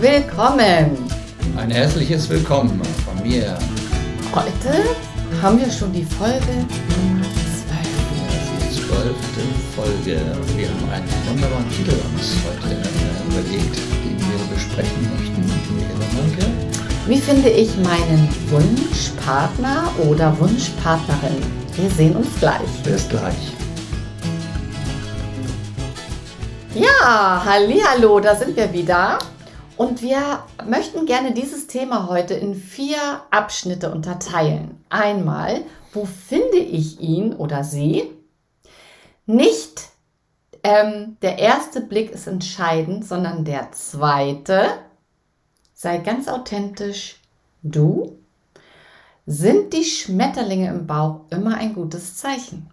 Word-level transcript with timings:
willkommen. 0.00 1.08
Ein 1.56 1.70
herzliches 1.70 2.28
Willkommen 2.28 2.80
von 3.04 3.22
mir. 3.26 3.56
Heute 4.34 4.84
haben 5.40 5.58
wir 5.58 5.70
schon 5.70 5.92
die 5.92 6.04
Folge 6.04 6.66
Nummer 6.96 7.24
12. 7.24 7.86
Die 8.60 8.74
zwölfte 8.74 9.40
Folge. 9.74 10.20
Wir 10.56 10.68
haben 10.68 10.90
einen 10.92 11.08
wunderbaren 11.28 11.70
Titel 11.70 11.94
uns 12.14 12.36
heute 12.46 12.74
äh, 12.74 13.26
überlegt, 13.30 13.76
den 13.76 14.18
wir 14.18 14.54
besprechen 14.54 15.10
möchten. 15.18 15.36
Wie 17.06 17.18
finde 17.18 17.48
ich 17.48 17.76
meinen 17.78 18.28
Wunschpartner 18.50 19.88
oder 20.08 20.38
Wunschpartnerin? 20.40 21.40
Wir 21.74 21.90
sehen 21.90 22.16
uns 22.16 22.28
gleich. 22.40 22.82
Bis 22.82 23.08
gleich. 23.08 23.54
Ja, 26.74 27.42
hallo, 27.44 28.20
da 28.20 28.34
sind 28.34 28.56
wir 28.56 28.70
wieder. 28.72 29.18
Und 29.76 30.00
wir 30.00 30.44
möchten 30.66 31.04
gerne 31.04 31.32
dieses 31.32 31.66
Thema 31.66 32.08
heute 32.08 32.34
in 32.34 32.54
vier 32.54 32.98
Abschnitte 33.30 33.92
unterteilen. 33.92 34.82
Einmal, 34.88 35.62
wo 35.92 36.06
finde 36.06 36.56
ich 36.56 37.00
ihn 37.00 37.34
oder 37.34 37.62
sie? 37.62 38.04
Nicht 39.26 39.82
ähm, 40.62 41.16
der 41.22 41.38
erste 41.38 41.80
Blick 41.80 42.10
ist 42.10 42.26
entscheidend, 42.26 43.06
sondern 43.06 43.44
der 43.44 43.70
zweite. 43.72 44.64
Sei 45.74 45.98
ganz 45.98 46.26
authentisch. 46.26 47.20
Du? 47.62 48.18
Sind 49.26 49.72
die 49.74 49.84
Schmetterlinge 49.84 50.70
im 50.70 50.86
Bauch 50.86 51.20
immer 51.30 51.58
ein 51.58 51.74
gutes 51.74 52.16
Zeichen? 52.16 52.70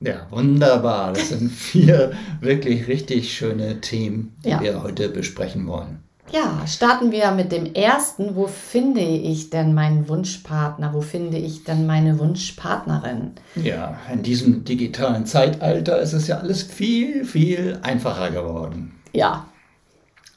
Ja, 0.00 0.26
wunderbar. 0.30 1.12
Das 1.14 1.30
sind 1.30 1.50
vier 1.50 2.12
wirklich 2.40 2.86
richtig 2.86 3.34
schöne 3.34 3.80
Themen, 3.80 4.36
die 4.44 4.50
ja. 4.50 4.60
wir 4.60 4.82
heute 4.82 5.08
besprechen 5.08 5.66
wollen. 5.66 6.03
Ja, 6.30 6.66
starten 6.66 7.12
wir 7.12 7.30
mit 7.30 7.52
dem 7.52 7.74
ersten. 7.74 8.34
Wo 8.34 8.46
finde 8.46 9.00
ich 9.00 9.50
denn 9.50 9.74
meinen 9.74 10.08
Wunschpartner? 10.08 10.92
Wo 10.92 11.00
finde 11.00 11.36
ich 11.36 11.64
denn 11.64 11.86
meine 11.86 12.18
Wunschpartnerin? 12.18 13.32
Ja, 13.56 13.98
in 14.12 14.22
diesem 14.22 14.64
digitalen 14.64 15.26
Zeitalter 15.26 16.00
ist 16.00 16.12
es 16.12 16.26
ja 16.26 16.38
alles 16.38 16.62
viel, 16.62 17.24
viel 17.24 17.78
einfacher 17.82 18.30
geworden. 18.30 18.98
Ja. 19.12 19.46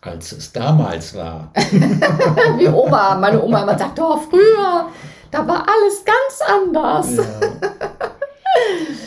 Als 0.02 0.32
es 0.32 0.52
damals 0.52 1.16
war. 1.16 1.52
Wie 2.58 2.68
Oma, 2.68 3.16
meine 3.16 3.42
Oma 3.42 3.64
immer 3.64 3.78
sagt, 3.78 4.00
oh, 4.00 4.18
früher, 4.30 4.88
da 5.32 5.48
war 5.48 5.66
alles 5.68 6.04
ganz 6.06 6.42
anders. 6.48 7.18
Ja. 7.18 7.50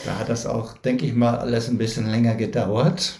Da 0.04 0.18
hat 0.18 0.28
das 0.28 0.46
auch, 0.46 0.76
denke 0.78 1.06
ich 1.06 1.14
mal, 1.14 1.36
alles 1.38 1.68
ein 1.68 1.78
bisschen 1.78 2.10
länger 2.10 2.34
gedauert. 2.34 3.18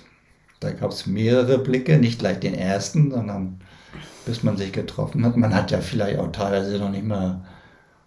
Da 0.61 0.73
gab 0.73 0.91
es 0.91 1.07
mehrere 1.07 1.59
Blicke, 1.59 1.99
nicht 1.99 2.19
gleich 2.19 2.39
den 2.41 2.55
ersten, 2.55 3.11
sondern 3.11 3.61
bis 4.27 4.43
man 4.43 4.59
sich 4.59 4.73
getroffen 4.73 5.25
hat. 5.25 5.37
Man 5.37 5.55
hat 5.55 5.71
ja 5.71 5.79
vielleicht 5.79 6.19
auch 6.19 6.31
teilweise 6.31 6.79
noch 6.79 6.91
nicht 6.91 7.07
mal 7.07 7.41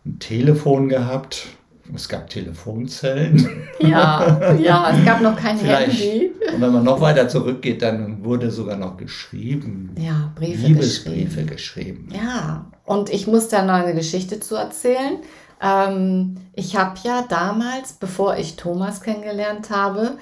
ein 0.06 0.20
Telefon 0.20 0.88
gehabt. 0.88 1.48
Es 1.94 2.08
gab 2.08 2.30
Telefonzellen. 2.30 3.68
Ja, 3.80 4.54
ja, 4.62 4.92
es 4.92 5.04
gab 5.04 5.22
noch 5.22 5.36
kein 5.36 5.58
Handy. 5.58 6.32
Und 6.54 6.62
wenn 6.62 6.72
man 6.72 6.84
noch 6.84 7.02
weiter 7.02 7.28
zurückgeht, 7.28 7.82
dann 7.82 8.24
wurde 8.24 8.52
sogar 8.52 8.78
noch 8.78 8.96
geschrieben. 8.96 9.94
Ja, 10.00 10.32
Briefe 10.36 10.68
Liebesbriefe 10.68 11.44
geschrieben. 11.44 12.08
geschrieben. 12.08 12.10
Ja, 12.14 12.72
und 12.86 13.10
ich 13.10 13.28
muss 13.28 13.50
da 13.50 13.66
noch 13.66 13.74
eine 13.74 13.96
Geschichte 13.96 14.40
zu 14.40 14.56
erzählen. 14.56 15.18
Ähm, 15.62 16.38
ich 16.54 16.78
habe 16.78 17.00
ja 17.04 17.26
damals, 17.28 17.94
bevor 17.94 18.38
ich 18.38 18.56
Thomas 18.56 19.02
kennengelernt 19.02 19.70
habe, 19.70 20.18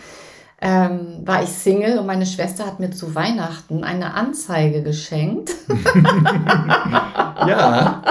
ähm, 0.62 1.24
war 1.26 1.42
ich 1.42 1.50
Single 1.50 1.98
und 1.98 2.06
meine 2.06 2.28
Schwester 2.28 2.68
hat 2.68 2.80
mir 2.80 2.92
zu 2.92 3.16
Weihnachten 3.16 3.84
eine 3.84 4.14
Anzeige 4.14 4.84
geschenkt. 4.84 5.52
ja, 7.48 8.04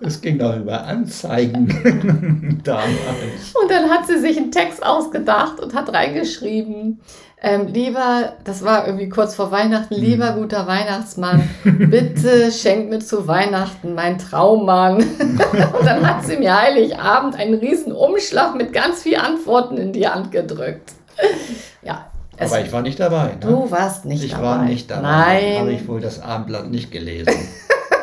es 0.00 0.18
ging 0.22 0.38
doch 0.38 0.56
über 0.56 0.84
Anzeigen 0.84 2.60
damals. 2.64 3.54
Und 3.62 3.70
dann 3.70 3.90
hat 3.90 4.06
sie 4.06 4.18
sich 4.18 4.38
einen 4.38 4.50
Text 4.50 4.84
ausgedacht 4.84 5.60
und 5.60 5.74
hat 5.74 5.92
reingeschrieben, 5.92 7.00
ähm, 7.40 7.68
lieber, 7.68 8.32
das 8.42 8.64
war 8.64 8.86
irgendwie 8.86 9.10
kurz 9.10 9.36
vor 9.36 9.52
Weihnachten, 9.52 9.94
lieber 9.94 10.32
mhm. 10.32 10.40
guter 10.40 10.66
Weihnachtsmann, 10.66 11.48
bitte 11.64 12.50
schenk 12.50 12.88
mir 12.88 13.00
zu 13.00 13.28
Weihnachten 13.28 13.94
mein 13.94 14.18
Traummann. 14.18 14.96
und 14.96 15.84
dann 15.84 16.04
hat 16.06 16.24
sie 16.24 16.38
mir 16.38 16.58
Heiligabend 16.60 17.36
einen 17.36 17.54
riesen 17.54 17.92
Umschlag 17.92 18.56
mit 18.56 18.72
ganz 18.72 19.02
vielen 19.02 19.20
Antworten 19.20 19.76
in 19.76 19.92
die 19.92 20.08
Hand 20.08 20.32
gedrückt. 20.32 20.97
Ja. 21.82 22.10
Aber 22.38 22.60
ich 22.60 22.72
war 22.72 22.82
nicht 22.82 23.00
dabei. 23.00 23.34
Ne? 23.34 23.38
Du 23.40 23.70
warst 23.70 24.04
nicht 24.04 24.22
ich 24.22 24.30
dabei. 24.30 24.42
Ich 24.42 24.48
war 24.48 24.64
nicht 24.64 24.90
dabei. 24.90 25.02
Nein. 25.02 25.58
Habe 25.58 25.72
ich 25.72 25.88
wohl 25.88 26.00
das 26.00 26.20
Abendblatt 26.20 26.70
nicht 26.70 26.90
gelesen. 26.90 27.34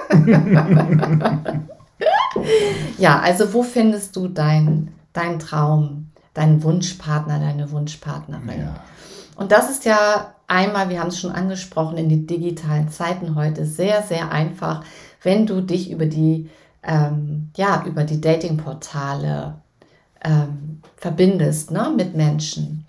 ja, 2.98 3.20
also 3.20 3.54
wo 3.54 3.64
findest 3.64 4.16
du 4.16 4.28
deinen 4.28 4.94
dein 5.14 5.40
Traum, 5.40 6.12
deinen 6.34 6.64
Wunschpartner, 6.64 7.40
deine 7.40 7.72
Wunschpartnerin? 7.72 8.60
Ja. 8.60 8.76
Und 9.36 9.52
das 9.52 9.70
ist 9.70 9.86
ja 9.86 10.34
einmal, 10.48 10.90
wir 10.90 11.00
haben 11.00 11.10
es 11.10 11.20
schon 11.20 11.32
angesprochen, 11.32 11.98
in 11.98 12.10
die 12.10 12.26
digitalen 12.26 12.90
Zeiten 12.90 13.36
heute 13.36 13.66
sehr, 13.66 14.04
sehr 14.04 14.32
einfach, 14.32 14.84
wenn 15.22 15.46
du 15.46 15.62
dich 15.62 15.92
über 15.92 16.06
die, 16.06 16.50
ähm, 16.84 17.52
ja, 17.56 17.84
über 17.86 18.04
die 18.04 18.22
Datingportale 18.22 19.56
ähm, 20.24 20.82
verbindest 20.98 21.72
ne, 21.72 21.92
mit 21.96 22.16
Menschen. 22.16 22.85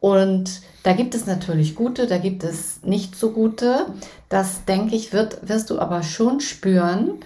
Und 0.00 0.60
da 0.84 0.92
gibt 0.92 1.14
es 1.14 1.26
natürlich 1.26 1.74
gute, 1.74 2.06
da 2.06 2.18
gibt 2.18 2.44
es 2.44 2.82
nicht 2.82 3.16
so 3.16 3.32
gute. 3.32 3.86
Das, 4.28 4.64
denke 4.64 4.94
ich, 4.94 5.12
wird, 5.12 5.48
wirst 5.48 5.70
du 5.70 5.78
aber 5.78 6.02
schon 6.02 6.40
spüren. 6.40 7.18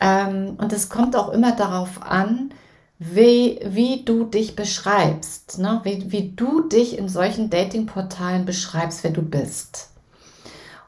Ähm, 0.00 0.56
und 0.58 0.72
es 0.72 0.88
kommt 0.88 1.14
auch 1.14 1.28
immer 1.28 1.52
darauf 1.52 2.02
an, 2.02 2.52
wie, 2.98 3.60
wie 3.64 4.04
du 4.04 4.24
dich 4.24 4.54
beschreibst, 4.54 5.58
ne? 5.58 5.80
wie, 5.84 6.12
wie 6.12 6.32
du 6.36 6.68
dich 6.68 6.98
in 6.98 7.08
solchen 7.08 7.50
Datingportalen 7.50 8.44
beschreibst, 8.44 9.02
wer 9.02 9.10
du 9.10 9.22
bist. 9.22 9.88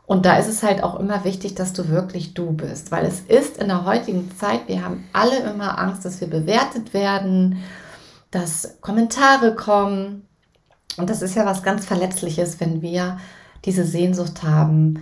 Und 0.07 0.27
da 0.27 0.37
ist 0.37 0.49
es 0.49 0.63
halt 0.63 0.83
auch 0.83 1.01
immer 1.01 1.25
wichtig, 1.25 1.55
dass 1.55 1.73
du 1.73 1.89
wirklich 1.89 2.35
du 2.35 2.53
bist, 2.53 2.93
weil 2.93 3.07
es 3.07 3.21
ist 3.21 3.57
in 3.57 3.69
der 3.69 3.85
heutigen 3.85 4.31
Zeit, 4.37 4.69
wir 4.69 4.85
haben 4.85 5.05
alle 5.13 5.39
immer 5.39 5.79
Angst, 5.79 6.05
dass 6.05 6.21
wir 6.21 6.29
bewertet 6.29 6.93
werden, 6.93 7.63
dass 8.31 8.77
Kommentare 8.81 9.55
kommen. 9.55 10.27
Und 10.97 11.11
das 11.11 11.23
ist 11.23 11.35
ja 11.35 11.45
was 11.45 11.63
ganz 11.63 11.85
Verletzliches, 11.85 12.61
wenn 12.61 12.83
wir 12.83 13.19
diese 13.65 13.85
Sehnsucht 13.85 14.43
haben, 14.43 15.01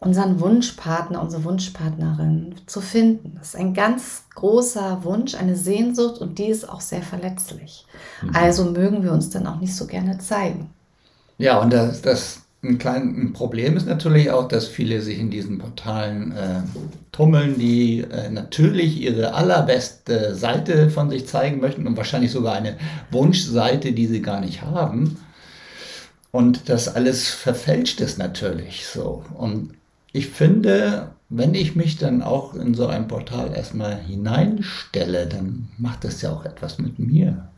unseren 0.00 0.40
Wunschpartner, 0.40 1.20
unsere 1.20 1.44
Wunschpartnerin 1.44 2.54
zu 2.66 2.80
finden. 2.80 3.34
Das 3.38 3.48
ist 3.48 3.56
ein 3.56 3.74
ganz 3.74 4.22
großer 4.34 5.02
Wunsch, 5.02 5.34
eine 5.34 5.56
Sehnsucht 5.56 6.20
und 6.20 6.38
die 6.38 6.46
ist 6.46 6.68
auch 6.68 6.80
sehr 6.80 7.02
verletzlich. 7.02 7.84
Mhm. 8.22 8.30
Also 8.34 8.64
mögen 8.64 9.02
wir 9.02 9.12
uns 9.12 9.30
dann 9.30 9.46
auch 9.46 9.60
nicht 9.60 9.74
so 9.74 9.86
gerne 9.86 10.18
zeigen. 10.18 10.70
Ja, 11.36 11.58
und 11.58 11.72
das, 11.72 12.00
das 12.02 12.42
ein 12.68 12.78
kleines 12.78 13.32
Problem 13.32 13.76
ist 13.76 13.86
natürlich 13.86 14.30
auch, 14.30 14.48
dass 14.48 14.66
viele 14.66 15.00
sich 15.00 15.18
in 15.18 15.30
diesen 15.30 15.58
Portalen 15.58 16.32
äh, 16.32 16.60
tummeln, 17.12 17.58
die 17.58 18.00
äh, 18.00 18.30
natürlich 18.30 19.00
ihre 19.00 19.34
allerbeste 19.34 20.34
Seite 20.34 20.90
von 20.90 21.10
sich 21.10 21.26
zeigen 21.26 21.60
möchten 21.60 21.86
und 21.86 21.96
wahrscheinlich 21.96 22.30
sogar 22.30 22.54
eine 22.54 22.76
Wunschseite, 23.10 23.92
die 23.92 24.06
sie 24.06 24.22
gar 24.22 24.40
nicht 24.40 24.62
haben. 24.62 25.16
Und 26.30 26.68
das 26.68 26.94
alles 26.94 27.28
verfälscht 27.28 28.00
ist 28.00 28.18
natürlich 28.18 28.86
so. 28.86 29.24
Und 29.36 29.72
ich 30.12 30.28
finde, 30.28 31.10
wenn 31.30 31.54
ich 31.54 31.74
mich 31.74 31.96
dann 31.96 32.22
auch 32.22 32.54
in 32.54 32.74
so 32.74 32.86
ein 32.86 33.08
Portal 33.08 33.54
erstmal 33.54 33.96
hineinstelle, 33.96 35.26
dann 35.26 35.68
macht 35.78 36.04
das 36.04 36.22
ja 36.22 36.32
auch 36.32 36.44
etwas 36.44 36.78
mit 36.78 36.98
mir. 36.98 37.48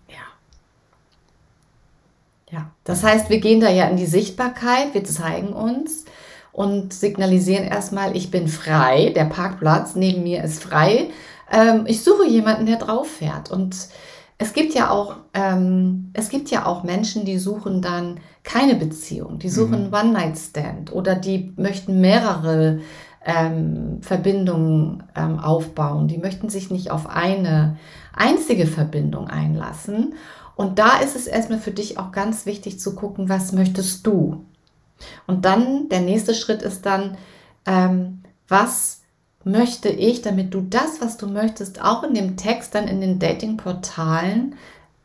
Ja. 2.51 2.71
Das 2.85 3.03
heißt, 3.03 3.31
wir 3.31 3.39
gehen 3.39 3.61
da 3.61 3.71
ja 3.71 3.89
in 3.89 3.97
die 3.97 4.07
Sichtbarkeit, 4.07 4.95
wir 4.95 5.05
zeigen 5.05 5.53
uns 5.53 6.05
und 6.53 6.93
signalisieren 6.93 7.65
erstmal, 7.65 8.17
ich 8.17 8.31
bin 8.31 8.49
frei, 8.49 9.13
der 9.15 9.27
Parkplatz 9.27 9.95
neben 9.95 10.23
mir 10.23 10.43
ist 10.43 10.63
frei. 10.63 11.11
Ähm, 11.51 11.85
ich 11.87 12.03
suche 12.03 12.27
jemanden, 12.27 12.67
der 12.67 12.77
drauf 12.77 13.09
fährt. 13.09 13.51
Und 13.51 13.77
es 14.39 14.53
gibt 14.53 14.75
ja 14.75 14.91
auch, 14.91 15.17
ähm, 15.35 16.11
es 16.13 16.29
gibt 16.29 16.51
ja 16.51 16.67
auch 16.67 16.83
Menschen, 16.83 17.25
die 17.25 17.39
suchen 17.39 17.83
dann 17.83 18.19
keine 18.43 18.75
Beziehung, 18.75 19.39
die 19.39 19.51
suchen 19.51 19.89
mhm. 19.89 19.95
One-Night-Stand 19.95 20.93
oder 20.93 21.15
die 21.15 21.53
möchten 21.57 22.01
mehrere 22.01 22.81
ähm, 23.25 23.99
Verbindungen 24.01 25.03
ähm, 25.15 25.39
aufbauen. 25.39 26.09
Die 26.09 26.19
möchten 26.19 26.49
sich 26.49 26.71
nicht 26.71 26.91
auf 26.91 27.09
eine 27.09 27.77
einzige 28.15 28.67
Verbindung 28.67 29.29
einlassen. 29.29 30.15
Und 30.61 30.79
da 30.79 30.99
ist 30.99 31.17
es 31.17 31.27
erstmal 31.27 31.59
für 31.59 31.71
dich 31.71 31.97
auch 31.99 32.13
ganz 32.13 32.45
wichtig 32.45 32.79
zu 32.79 32.95
gucken, 32.95 33.31
was 33.31 33.53
möchtest 33.53 34.07
du? 34.07 34.45
Und 35.27 35.47
dann 35.47 35.89
der 35.89 36.03
nächste 36.03 36.35
Schritt 36.35 36.61
ist 36.61 36.85
dann, 36.85 37.17
ähm, 37.65 38.21
was 38.47 39.01
möchte 39.43 39.89
ich, 39.89 40.21
damit 40.21 40.53
du 40.53 40.61
das, 40.61 41.01
was 41.01 41.17
du 41.17 41.29
möchtest, 41.29 41.81
auch 41.81 42.03
in 42.03 42.13
dem 42.13 42.37
Text 42.37 42.75
dann 42.75 42.89
in 42.89 43.01
den 43.01 43.19
Datingportalen 43.19 44.55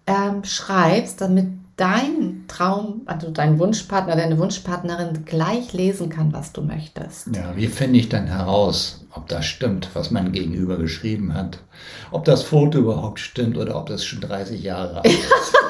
ähm, 0.07 0.43
schreibst, 0.43 1.21
damit 1.21 1.47
dein 1.77 2.45
Traum, 2.47 3.01
also 3.05 3.31
dein 3.31 3.59
Wunschpartner, 3.59 4.15
deine 4.15 4.37
Wunschpartnerin 4.37 5.25
gleich 5.25 5.73
lesen 5.73 6.09
kann, 6.09 6.31
was 6.33 6.53
du 6.53 6.61
möchtest. 6.61 7.35
Ja, 7.35 7.55
wie 7.55 7.67
finde 7.67 7.99
ich 7.99 8.09
dann 8.09 8.27
heraus, 8.27 9.05
ob 9.13 9.27
das 9.27 9.45
stimmt, 9.45 9.89
was 9.93 10.11
mein 10.11 10.31
Gegenüber 10.31 10.77
geschrieben 10.77 11.33
hat? 11.33 11.59
Ob 12.11 12.23
das 12.25 12.43
Foto 12.43 12.79
überhaupt 12.79 13.19
stimmt 13.19 13.57
oder 13.57 13.75
ob 13.75 13.87
das 13.87 14.05
schon 14.05 14.21
30 14.21 14.61
Jahre 14.63 14.97
alt 14.97 15.07
ist? 15.07 15.53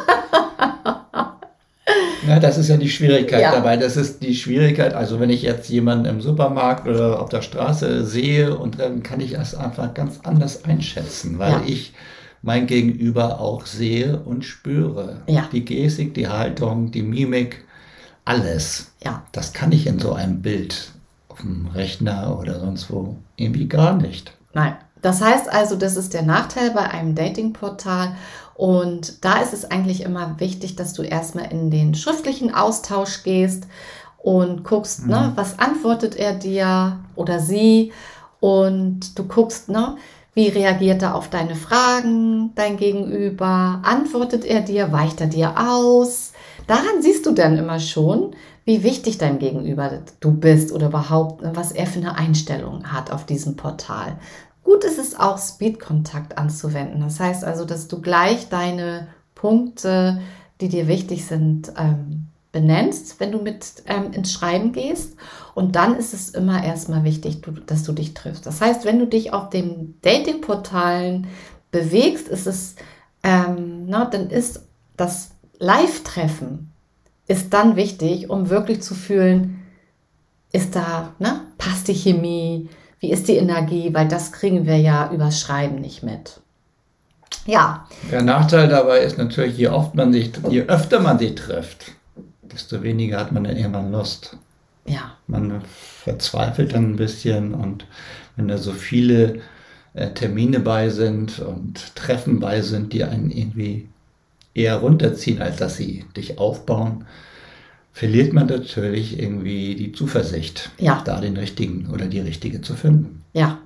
Ja, 2.27 2.39
das 2.39 2.57
ist 2.57 2.69
ja 2.69 2.77
die 2.77 2.89
Schwierigkeit 2.89 3.41
ja. 3.41 3.51
dabei. 3.51 3.77
Das 3.77 3.97
ist 3.97 4.23
die 4.23 4.33
Schwierigkeit. 4.35 4.93
Also 4.93 5.19
wenn 5.19 5.29
ich 5.29 5.43
jetzt 5.43 5.69
jemanden 5.69 6.05
im 6.05 6.21
Supermarkt 6.21 6.87
oder 6.87 7.21
auf 7.21 7.29
der 7.29 7.41
Straße 7.41 8.03
sehe 8.05 8.57
und 8.57 8.79
dann 8.79 9.03
kann 9.03 9.19
ich 9.19 9.33
das 9.33 9.53
einfach 9.53 9.93
ganz 9.93 10.21
anders 10.23 10.65
einschätzen, 10.65 11.37
weil 11.39 11.51
ja. 11.51 11.61
ich 11.67 11.93
mein 12.45 12.67
Gegenüber 12.67 13.39
auch 13.41 13.65
sehe 13.65 14.19
und 14.19 14.45
spüre. 14.45 15.21
Ja. 15.27 15.49
Die 15.51 15.65
Gestik, 15.65 16.13
die 16.13 16.27
Haltung, 16.27 16.91
die 16.91 17.01
Mimik, 17.01 17.65
alles. 18.23 18.91
Ja. 19.03 19.23
Das 19.31 19.51
kann 19.51 19.71
ich 19.71 19.87
in 19.87 19.99
so 19.99 20.13
einem 20.13 20.41
Bild 20.41 20.91
auf 21.27 21.41
dem 21.41 21.67
Rechner 21.73 22.37
oder 22.39 22.59
sonst 22.59 22.91
wo 22.91 23.15
irgendwie 23.35 23.67
gar 23.67 23.97
nicht. 23.97 24.31
Nein. 24.53 24.75
Das 25.01 25.21
heißt 25.21 25.51
also, 25.51 25.75
das 25.75 25.97
ist 25.97 26.13
der 26.13 26.23
Nachteil 26.23 26.71
bei 26.71 26.89
einem 26.89 27.13
Datingportal 27.13 28.15
und 28.55 29.23
da 29.25 29.39
ist 29.41 29.53
es 29.53 29.69
eigentlich 29.69 30.01
immer 30.01 30.39
wichtig, 30.39 30.75
dass 30.75 30.93
du 30.93 31.03
erstmal 31.03 31.51
in 31.51 31.69
den 31.69 31.93
schriftlichen 31.93 32.53
Austausch 32.53 33.23
gehst 33.23 33.67
und 34.17 34.63
guckst, 34.63 35.05
ne, 35.05 35.17
mhm. 35.17 35.25
ne, 35.27 35.31
was 35.35 35.59
antwortet 35.59 36.15
er 36.15 36.33
dir 36.33 36.99
oder 37.15 37.39
sie. 37.39 37.91
Und 38.39 39.17
du 39.17 39.25
guckst, 39.25 39.69
ne, 39.69 39.97
wie 40.35 40.49
reagiert 40.49 41.01
er 41.01 41.15
auf 41.15 41.29
deine 41.29 41.55
Fragen, 41.55 42.51
dein 42.55 42.75
Gegenüber? 42.75 43.81
Antwortet 43.83 44.43
er 44.43 44.59
dir? 44.59 44.91
Weicht 44.91 45.21
er 45.21 45.27
dir 45.27 45.55
aus? 45.57 46.33
Daran 46.67 47.01
siehst 47.01 47.25
du 47.25 47.31
dann 47.31 47.57
immer 47.57 47.79
schon, 47.79 48.35
wie 48.65 48.83
wichtig 48.83 49.17
dein 49.17 49.39
Gegenüber 49.39 50.01
du 50.19 50.33
bist 50.33 50.73
oder 50.73 50.87
überhaupt, 50.87 51.41
was 51.55 51.71
er 51.71 51.87
für 51.87 51.99
eine 51.99 52.17
Einstellung 52.17 52.91
hat 52.91 53.11
auf 53.11 53.25
diesem 53.25 53.55
Portal. 53.55 54.17
Gut 54.63 54.83
ist 54.83 54.99
es 54.99 55.17
auch, 55.17 55.37
Speedkontakt 55.37 56.37
anzuwenden. 56.37 56.99
Das 56.99 57.21
heißt 57.21 57.45
also, 57.45 57.63
dass 57.63 57.87
du 57.87 58.01
gleich 58.01 58.49
deine 58.49 59.07
Punkte, 59.35 60.19
die 60.59 60.67
dir 60.67 60.89
wichtig 60.89 61.25
sind, 61.25 61.71
ähm, 61.77 62.24
benennst, 62.55 63.19
wenn 63.19 63.33
du 63.33 63.39
mit 63.39 63.83
ähm, 63.85 64.13
ins 64.13 64.31
Schreiben 64.31 64.71
gehst. 64.71 65.17
Und 65.55 65.75
dann 65.75 65.97
ist 65.97 66.13
es 66.13 66.29
immer 66.29 66.63
erstmal 66.63 67.03
wichtig, 67.03 67.41
du, 67.41 67.51
dass 67.51 67.83
du 67.83 67.91
dich 67.91 68.13
triffst. 68.13 68.45
Das 68.45 68.61
heißt, 68.61 68.85
wenn 68.85 68.97
du 68.97 69.05
dich 69.05 69.33
auf 69.33 69.49
den 69.49 69.95
Datingportalen 70.01 71.27
bewegst, 71.69 72.29
ist 72.29 72.47
es, 72.47 72.77
ähm, 73.23 73.87
na, 73.87 74.05
dann 74.05 74.29
ist 74.29 74.61
das 74.95 75.31
Live-Treffen 75.59 76.71
ist 77.27 77.53
dann 77.53 77.75
wichtig, 77.75 78.29
um 78.29 78.49
wirklich 78.49 78.81
zu 78.81 78.93
fühlen, 78.93 79.61
ist 80.53 80.75
da, 80.75 81.13
ne, 81.19 81.41
passt 81.57 81.89
die 81.89 81.93
Chemie, 81.93 82.69
wie 82.99 83.11
ist 83.11 83.27
die 83.27 83.35
Energie, 83.35 83.93
weil 83.93 84.07
das 84.07 84.31
kriegen 84.31 84.65
wir 84.65 84.77
ja 84.77 85.11
übers 85.11 85.41
Schreiben 85.41 85.81
nicht 85.81 86.03
mit. 86.03 86.39
Ja. 87.45 87.87
Der 88.11 88.21
Nachteil 88.21 88.69
dabei 88.69 88.99
ist 88.99 89.17
natürlich, 89.17 89.57
je, 89.57 89.67
oft 89.67 89.95
man 89.95 90.13
sich, 90.13 90.31
je 90.49 90.61
öfter 90.63 90.99
man 90.99 91.19
sie 91.19 91.35
trifft, 91.35 91.95
desto 92.55 92.81
weniger 92.81 93.19
hat 93.19 93.31
man 93.31 93.43
dann 93.43 93.57
irgendwann 93.57 93.91
Lust. 93.91 94.37
Ja. 94.87 95.17
Man 95.27 95.61
verzweifelt 96.03 96.73
dann 96.73 96.91
ein 96.91 96.95
bisschen 96.95 97.53
und 97.53 97.85
wenn 98.35 98.47
da 98.47 98.57
so 98.57 98.71
viele 98.71 99.41
äh, 99.93 100.11
Termine 100.11 100.59
bei 100.59 100.89
sind 100.89 101.39
und 101.39 101.95
Treffen 101.95 102.39
bei 102.39 102.61
sind, 102.61 102.93
die 102.93 103.03
einen 103.03 103.31
irgendwie 103.31 103.87
eher 104.53 104.77
runterziehen, 104.77 105.41
als 105.41 105.57
dass 105.57 105.77
sie 105.77 106.05
dich 106.15 106.39
aufbauen, 106.39 107.05
verliert 107.91 108.33
man 108.33 108.47
natürlich 108.47 109.19
irgendwie 109.19 109.75
die 109.75 109.91
Zuversicht, 109.91 110.71
ja. 110.77 111.01
da 111.05 111.19
den 111.19 111.37
richtigen 111.37 111.89
oder 111.91 112.05
die 112.05 112.19
richtige 112.19 112.61
zu 112.61 112.75
finden. 112.75 113.21
Ja, 113.33 113.59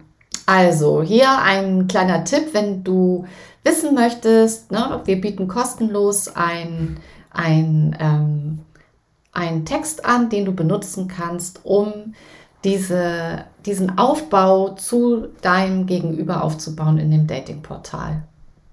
also 0.45 1.03
hier 1.03 1.41
ein 1.41 1.87
kleiner 1.87 2.23
Tipp, 2.23 2.53
wenn 2.53 2.83
du 2.83 3.25
wissen 3.63 3.93
möchtest, 3.93 4.71
ne, 4.71 5.01
wir 5.05 5.19
bieten 5.19 5.47
kostenlos 5.47 6.35
ein, 6.35 6.97
ein, 7.31 7.95
ähm, 7.99 8.59
einen 9.39 9.65
Text 9.65 10.05
an, 10.05 10.29
den 10.29 10.45
du 10.45 10.53
benutzen 10.53 11.07
kannst, 11.07 11.61
um 11.63 12.13
diese, 12.63 13.45
diesen 13.65 13.97
Aufbau 13.97 14.75
zu 14.75 15.27
deinem 15.41 15.85
Gegenüber 15.85 16.43
aufzubauen 16.43 16.97
in 16.97 17.09
dem 17.09 17.25
Datingportal. 17.25 18.23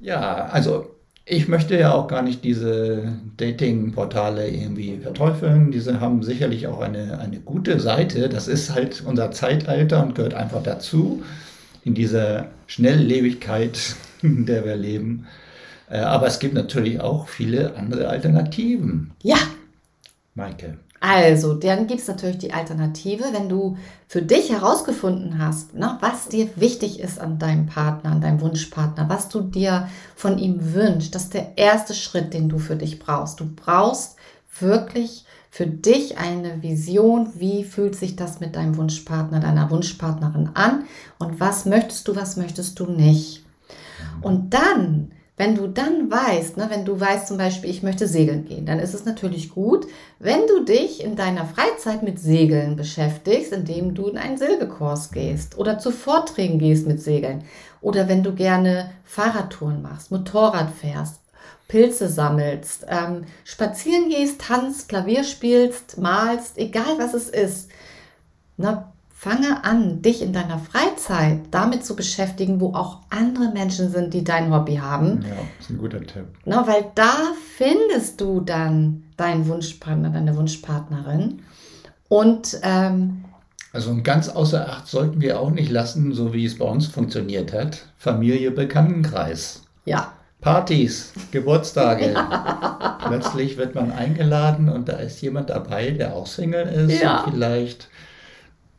Ja, 0.00 0.46
also 0.46 0.90
ich 1.24 1.48
möchte 1.48 1.78
ja 1.78 1.92
auch 1.92 2.08
gar 2.08 2.22
nicht 2.22 2.44
diese 2.44 3.12
Dating-Portale 3.36 4.48
irgendwie 4.48 4.98
verteufeln. 4.98 5.70
Diese 5.70 6.00
haben 6.00 6.22
sicherlich 6.22 6.66
auch 6.66 6.80
eine, 6.80 7.18
eine 7.20 7.38
gute 7.38 7.78
Seite. 7.78 8.28
Das 8.28 8.48
ist 8.48 8.74
halt 8.74 9.02
unser 9.06 9.30
Zeitalter 9.30 10.02
und 10.02 10.14
gehört 10.14 10.34
einfach 10.34 10.62
dazu 10.62 11.22
in 11.84 11.94
dieser 11.94 12.48
Schnelllebigkeit, 12.66 13.96
in 14.22 14.46
der 14.46 14.64
wir 14.64 14.76
leben. 14.76 15.26
Äh, 15.88 15.98
aber 15.98 16.26
es 16.26 16.40
gibt 16.40 16.54
natürlich 16.54 17.00
auch 17.00 17.28
viele 17.28 17.76
andere 17.76 18.08
Alternativen. 18.08 19.12
Ja. 19.22 19.36
Maike. 20.36 20.78
Also, 21.00 21.54
dann 21.54 21.86
gibt 21.86 22.00
es 22.00 22.08
natürlich 22.08 22.38
die 22.38 22.52
Alternative, 22.52 23.24
wenn 23.32 23.48
du 23.48 23.76
für 24.08 24.22
dich 24.22 24.50
herausgefunden 24.50 25.38
hast, 25.38 25.74
ne, 25.74 25.98
was 26.00 26.28
dir 26.28 26.48
wichtig 26.56 27.00
ist 27.00 27.20
an 27.20 27.38
deinem 27.38 27.66
Partner, 27.66 28.12
an 28.12 28.20
deinem 28.20 28.40
Wunschpartner, 28.40 29.08
was 29.08 29.28
du 29.28 29.40
dir 29.40 29.88
von 30.14 30.38
ihm 30.38 30.74
wünschst. 30.74 31.14
Das 31.14 31.24
ist 31.24 31.34
der 31.34 31.58
erste 31.58 31.94
Schritt, 31.94 32.32
den 32.32 32.48
du 32.48 32.58
für 32.58 32.76
dich 32.76 32.98
brauchst. 32.98 33.40
Du 33.40 33.46
brauchst 33.46 34.16
wirklich 34.58 35.26
für 35.50 35.66
dich 35.66 36.18
eine 36.18 36.62
Vision, 36.62 37.30
wie 37.36 37.64
fühlt 37.64 37.96
sich 37.96 38.16
das 38.16 38.40
mit 38.40 38.56
deinem 38.56 38.76
Wunschpartner, 38.76 39.40
deiner 39.40 39.70
Wunschpartnerin 39.70 40.50
an 40.54 40.84
und 41.18 41.40
was 41.40 41.66
möchtest 41.66 42.08
du, 42.08 42.16
was 42.16 42.36
möchtest 42.36 42.78
du 42.78 42.86
nicht. 42.86 43.44
Und 44.22 44.54
dann 44.54 45.12
wenn 45.36 45.54
du 45.54 45.66
dann 45.66 46.10
weißt, 46.10 46.56
ne, 46.56 46.66
wenn 46.70 46.84
du 46.86 46.98
weißt 46.98 47.28
zum 47.28 47.36
Beispiel, 47.36 47.68
ich 47.68 47.82
möchte 47.82 48.08
segeln 48.08 48.46
gehen, 48.46 48.64
dann 48.64 48.78
ist 48.78 48.94
es 48.94 49.04
natürlich 49.04 49.50
gut, 49.50 49.86
wenn 50.18 50.46
du 50.46 50.64
dich 50.64 51.04
in 51.04 51.14
deiner 51.14 51.44
Freizeit 51.44 52.02
mit 52.02 52.18
Segeln 52.18 52.76
beschäftigst, 52.76 53.52
indem 53.52 53.94
du 53.94 54.06
in 54.08 54.16
einen 54.16 54.38
Segelkurs 54.38 55.10
gehst 55.10 55.58
oder 55.58 55.78
zu 55.78 55.90
Vorträgen 55.90 56.58
gehst 56.58 56.86
mit 56.86 57.02
Segeln 57.02 57.44
oder 57.82 58.08
wenn 58.08 58.22
du 58.22 58.34
gerne 58.34 58.90
Fahrradtouren 59.04 59.82
machst, 59.82 60.10
Motorrad 60.10 60.70
fährst, 60.70 61.20
Pilze 61.68 62.08
sammelst, 62.08 62.86
ähm, 62.88 63.24
spazieren 63.44 64.08
gehst, 64.08 64.40
tanzt, 64.40 64.88
Klavier 64.88 65.24
spielst, 65.24 65.98
malst, 65.98 66.56
egal 66.56 66.98
was 66.98 67.12
es 67.12 67.28
ist. 67.28 67.70
Ne, 68.56 68.86
fange 69.18 69.64
an, 69.64 70.02
dich 70.02 70.20
in 70.20 70.34
deiner 70.34 70.58
Freizeit 70.58 71.40
damit 71.50 71.86
zu 71.86 71.96
beschäftigen, 71.96 72.60
wo 72.60 72.74
auch 72.74 72.98
andere 73.08 73.50
Menschen 73.52 73.90
sind, 73.90 74.12
die 74.12 74.22
dein 74.22 74.52
Hobby 74.52 74.76
haben. 74.76 75.24
Ja, 75.26 75.36
ist 75.58 75.70
ein 75.70 75.78
guter 75.78 76.00
Tipp. 76.00 76.26
Na, 76.44 76.66
weil 76.66 76.84
da 76.94 77.12
findest 77.56 78.20
du 78.20 78.40
dann 78.40 79.04
deinen 79.16 79.48
Wunschpartner, 79.48 80.10
deine 80.10 80.36
Wunschpartnerin. 80.36 81.40
Und 82.08 82.60
ähm, 82.62 83.24
also 83.72 83.96
ganz 84.02 84.28
außer 84.28 84.68
Acht 84.68 84.86
sollten 84.86 85.20
wir 85.20 85.40
auch 85.40 85.50
nicht 85.50 85.70
lassen, 85.70 86.12
so 86.12 86.34
wie 86.34 86.44
es 86.44 86.58
bei 86.58 86.66
uns 86.66 86.86
funktioniert 86.86 87.54
hat. 87.54 87.86
Familie, 87.96 88.50
Bekanntenkreis. 88.50 89.62
Ja. 89.86 90.12
Partys, 90.42 91.12
Geburtstage. 91.30 92.14
Ja. 93.06 93.08
Plötzlich 93.08 93.56
wird 93.56 93.76
man 93.76 93.92
eingeladen 93.92 94.68
und 94.68 94.88
da 94.88 94.94
ist 94.94 95.20
jemand 95.22 95.50
dabei, 95.50 95.92
der 95.92 96.16
auch 96.16 96.26
Single 96.26 96.66
ist. 96.66 97.00
Ja. 97.00 97.24
vielleicht 97.30 97.88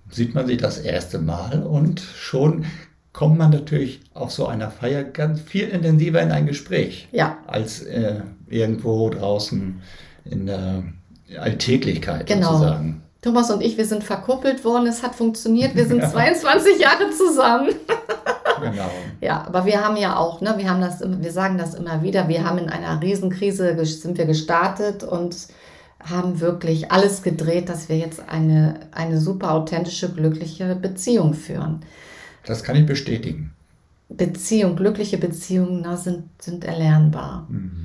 sieht 0.09 0.35
man 0.35 0.47
sich 0.47 0.57
das 0.57 0.77
erste 0.77 1.19
Mal 1.19 1.63
und 1.63 1.99
schon 1.99 2.65
kommt 3.13 3.37
man 3.37 3.49
natürlich 3.49 4.01
auf 4.13 4.31
so 4.31 4.45
einer 4.45 4.69
Feier 4.69 5.03
ganz 5.03 5.41
viel 5.41 5.67
intensiver 5.69 6.21
in 6.21 6.31
ein 6.31 6.45
Gespräch. 6.45 7.07
Ja. 7.11 7.37
Als 7.47 7.81
äh, 7.81 8.21
irgendwo 8.47 9.09
draußen 9.09 9.81
in 10.25 10.45
der 10.45 10.83
Alltäglichkeit 11.39 12.27
genau. 12.27 12.53
sozusagen. 12.53 13.01
Thomas 13.21 13.49
und 13.49 13.61
ich, 13.61 13.77
wir 13.77 13.85
sind 13.85 14.03
verkuppelt 14.03 14.63
worden, 14.63 14.87
es 14.87 15.01
hat 15.01 15.15
funktioniert, 15.15 15.75
wir 15.75 15.85
sind 15.85 15.99
ja. 16.01 16.09
22 16.09 16.79
Jahre 16.79 17.09
zusammen. 17.09 17.69
genau. 18.61 18.91
Ja, 19.19 19.43
aber 19.47 19.65
wir 19.65 19.83
haben 19.83 19.97
ja 19.97 20.15
auch, 20.15 20.39
ne, 20.41 20.53
wir 20.57 20.69
haben 20.69 20.81
das, 20.81 21.01
wir 21.01 21.31
sagen 21.31 21.57
das 21.57 21.73
immer 21.73 22.03
wieder, 22.03 22.27
wir 22.27 22.45
haben 22.45 22.59
in 22.59 22.69
einer 22.69 23.01
Riesenkrise 23.01 23.83
sind 23.83 24.17
wir 24.17 24.25
gestartet 24.25 25.03
und 25.03 25.35
haben 25.99 26.39
wirklich 26.39 26.91
alles 26.91 27.21
gedreht, 27.23 27.69
dass 27.69 27.89
wir 27.89 27.97
jetzt 27.97 28.29
eine, 28.29 28.79
eine 28.91 29.19
super 29.19 29.53
authentische, 29.53 30.11
glückliche 30.13 30.75
Beziehung 30.75 31.33
führen. 31.33 31.81
Das 32.45 32.63
kann 32.63 32.75
ich 32.75 32.85
bestätigen. 32.85 33.53
Beziehung, 34.09 34.75
glückliche 34.75 35.17
Beziehungen 35.17 35.81
na, 35.83 35.97
sind, 35.97 36.29
sind 36.41 36.63
erlernbar. 36.63 37.47
Mhm. 37.49 37.83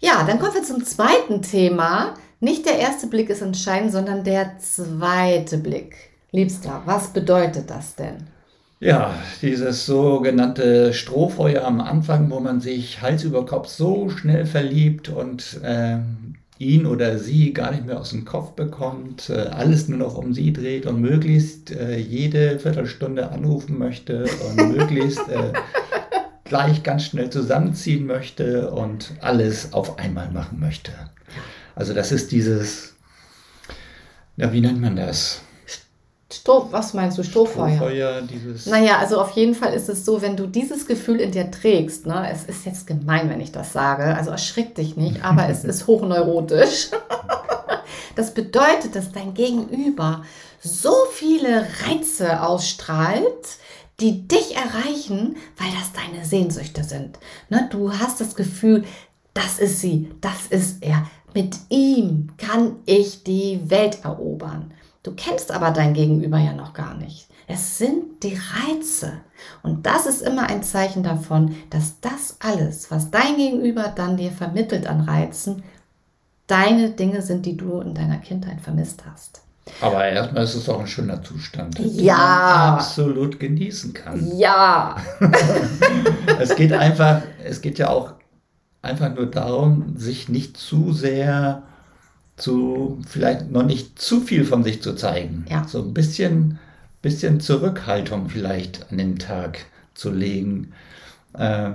Ja, 0.00 0.24
dann 0.24 0.38
kommen 0.38 0.54
wir 0.54 0.62
zum 0.62 0.84
zweiten 0.84 1.40
Thema. 1.40 2.14
Nicht 2.40 2.66
der 2.66 2.78
erste 2.78 3.06
Blick 3.06 3.30
ist 3.30 3.40
entscheidend, 3.40 3.92
sondern 3.92 4.22
der 4.22 4.58
zweite 4.58 5.56
Blick. 5.56 5.96
Liebster, 6.32 6.82
was 6.84 7.08
bedeutet 7.08 7.70
das 7.70 7.94
denn? 7.94 8.16
Ja, 8.78 9.14
dieses 9.40 9.86
sogenannte 9.86 10.92
Strohfeuer 10.92 11.64
am 11.64 11.80
Anfang, 11.80 12.30
wo 12.30 12.40
man 12.40 12.60
sich 12.60 13.00
Hals 13.00 13.24
über 13.24 13.46
Kopf 13.46 13.68
so 13.68 14.10
schnell 14.10 14.44
verliebt 14.44 15.08
und 15.08 15.60
äh, 15.62 15.96
ihn 16.58 16.86
oder 16.86 17.18
sie 17.18 17.52
gar 17.52 17.70
nicht 17.70 17.86
mehr 17.86 18.00
aus 18.00 18.10
dem 18.10 18.24
Kopf 18.24 18.52
bekommt, 18.52 19.30
äh, 19.30 19.34
alles 19.34 19.88
nur 19.88 19.98
noch 19.98 20.16
um 20.16 20.32
sie 20.32 20.52
dreht 20.52 20.86
und 20.86 21.00
möglichst 21.00 21.70
äh, 21.70 21.98
jede 21.98 22.58
Viertelstunde 22.58 23.30
anrufen 23.30 23.78
möchte 23.78 24.24
und 24.48 24.56
möglichst 24.76 25.28
äh, 25.28 25.52
gleich 26.44 26.82
ganz 26.82 27.04
schnell 27.04 27.30
zusammenziehen 27.30 28.06
möchte 28.06 28.70
und 28.70 29.12
alles 29.20 29.72
auf 29.72 29.98
einmal 29.98 30.30
machen 30.30 30.60
möchte. 30.60 30.92
Also 31.74 31.92
das 31.92 32.12
ist 32.12 32.32
dieses, 32.32 32.94
ja, 34.36 34.52
wie 34.52 34.60
nennt 34.60 34.80
man 34.80 34.96
das? 34.96 35.42
Stroh, 36.32 36.66
was 36.72 36.92
meinst 36.92 37.16
du, 37.18 37.22
Strohfeuer? 37.22 37.76
Strohfeuer, 37.76 38.22
dieses. 38.22 38.66
Naja, 38.66 38.98
also 38.98 39.20
auf 39.20 39.30
jeden 39.32 39.54
Fall 39.54 39.72
ist 39.74 39.88
es 39.88 40.04
so, 40.04 40.22
wenn 40.22 40.36
du 40.36 40.48
dieses 40.48 40.86
Gefühl 40.86 41.20
in 41.20 41.30
dir 41.30 41.50
trägst, 41.52 42.06
ne, 42.06 42.28
es 42.32 42.44
ist 42.44 42.66
jetzt 42.66 42.86
gemein, 42.86 43.30
wenn 43.30 43.40
ich 43.40 43.52
das 43.52 43.72
sage, 43.72 44.16
also 44.16 44.32
erschrick 44.32 44.74
dich 44.74 44.96
nicht, 44.96 45.24
aber 45.24 45.48
es 45.48 45.62
ist 45.64 45.86
hochneurotisch. 45.86 46.90
das 48.16 48.34
bedeutet, 48.34 48.96
dass 48.96 49.12
dein 49.12 49.34
Gegenüber 49.34 50.24
so 50.60 50.94
viele 51.12 51.64
Reize 51.86 52.42
ausstrahlt, 52.42 53.58
die 54.00 54.26
dich 54.26 54.56
erreichen, 54.56 55.36
weil 55.56 55.70
das 55.78 55.92
deine 55.92 56.24
Sehnsüchte 56.24 56.82
sind. 56.82 57.20
Ne, 57.50 57.68
du 57.70 57.92
hast 57.92 58.20
das 58.20 58.34
Gefühl, 58.34 58.84
das 59.32 59.60
ist 59.60 59.80
sie, 59.80 60.10
das 60.20 60.46
ist 60.50 60.82
er. 60.82 61.06
Mit 61.34 61.56
ihm 61.68 62.30
kann 62.36 62.76
ich 62.84 63.22
die 63.22 63.60
Welt 63.70 63.98
erobern. 64.04 64.72
Du 65.06 65.12
kennst 65.14 65.52
aber 65.52 65.70
dein 65.70 65.94
Gegenüber 65.94 66.38
ja 66.38 66.52
noch 66.52 66.72
gar 66.72 66.94
nicht. 66.94 67.28
Es 67.46 67.78
sind 67.78 68.24
die 68.24 68.36
Reize. 68.36 69.12
Und 69.62 69.86
das 69.86 70.04
ist 70.04 70.20
immer 70.20 70.48
ein 70.50 70.64
Zeichen 70.64 71.04
davon, 71.04 71.54
dass 71.70 72.00
das 72.00 72.38
alles, 72.40 72.90
was 72.90 73.12
dein 73.12 73.36
Gegenüber 73.36 73.92
dann 73.94 74.16
dir 74.16 74.32
vermittelt 74.32 74.88
an 74.88 75.02
Reizen, 75.02 75.62
deine 76.48 76.90
Dinge 76.90 77.22
sind, 77.22 77.46
die 77.46 77.56
du 77.56 77.80
in 77.82 77.94
deiner 77.94 78.16
Kindheit 78.16 78.60
vermisst 78.60 79.04
hast. 79.08 79.42
Aber 79.80 80.04
erstmal 80.04 80.42
ist 80.42 80.56
es 80.56 80.68
auch 80.68 80.80
ein 80.80 80.88
schöner 80.88 81.22
Zustand, 81.22 81.78
den 81.78 81.88
ja. 81.94 82.16
man 82.16 82.74
absolut 82.74 83.38
genießen 83.38 83.92
kann. 83.92 84.36
Ja. 84.36 84.96
es 86.40 86.56
geht 86.56 86.72
einfach, 86.72 87.22
es 87.44 87.60
geht 87.60 87.78
ja 87.78 87.90
auch 87.90 88.14
einfach 88.82 89.14
nur 89.14 89.26
darum, 89.26 89.96
sich 89.96 90.28
nicht 90.28 90.56
zu 90.56 90.92
sehr 90.92 91.62
zu 92.36 93.00
vielleicht 93.08 93.50
noch 93.50 93.64
nicht 93.64 93.98
zu 93.98 94.20
viel 94.20 94.44
von 94.44 94.62
sich 94.62 94.82
zu 94.82 94.94
zeigen. 94.94 95.46
Ja. 95.50 95.66
So 95.66 95.82
ein 95.82 95.94
bisschen, 95.94 96.58
bisschen 97.02 97.40
Zurückhaltung 97.40 98.28
vielleicht 98.28 98.90
an 98.90 98.98
den 98.98 99.18
Tag 99.18 99.66
zu 99.94 100.10
legen. 100.10 100.72
Äh, 101.32 101.70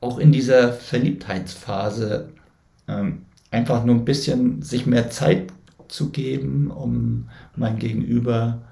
auch 0.00 0.18
in 0.18 0.32
dieser 0.32 0.72
Verliebtheitsphase 0.72 2.28
äh, 2.86 3.04
einfach 3.50 3.84
nur 3.84 3.96
ein 3.96 4.04
bisschen 4.04 4.62
sich 4.62 4.86
mehr 4.86 5.10
Zeit 5.10 5.52
zu 5.88 6.10
geben, 6.10 6.70
um 6.70 7.28
mein 7.56 7.78
Gegenüber 7.78 8.62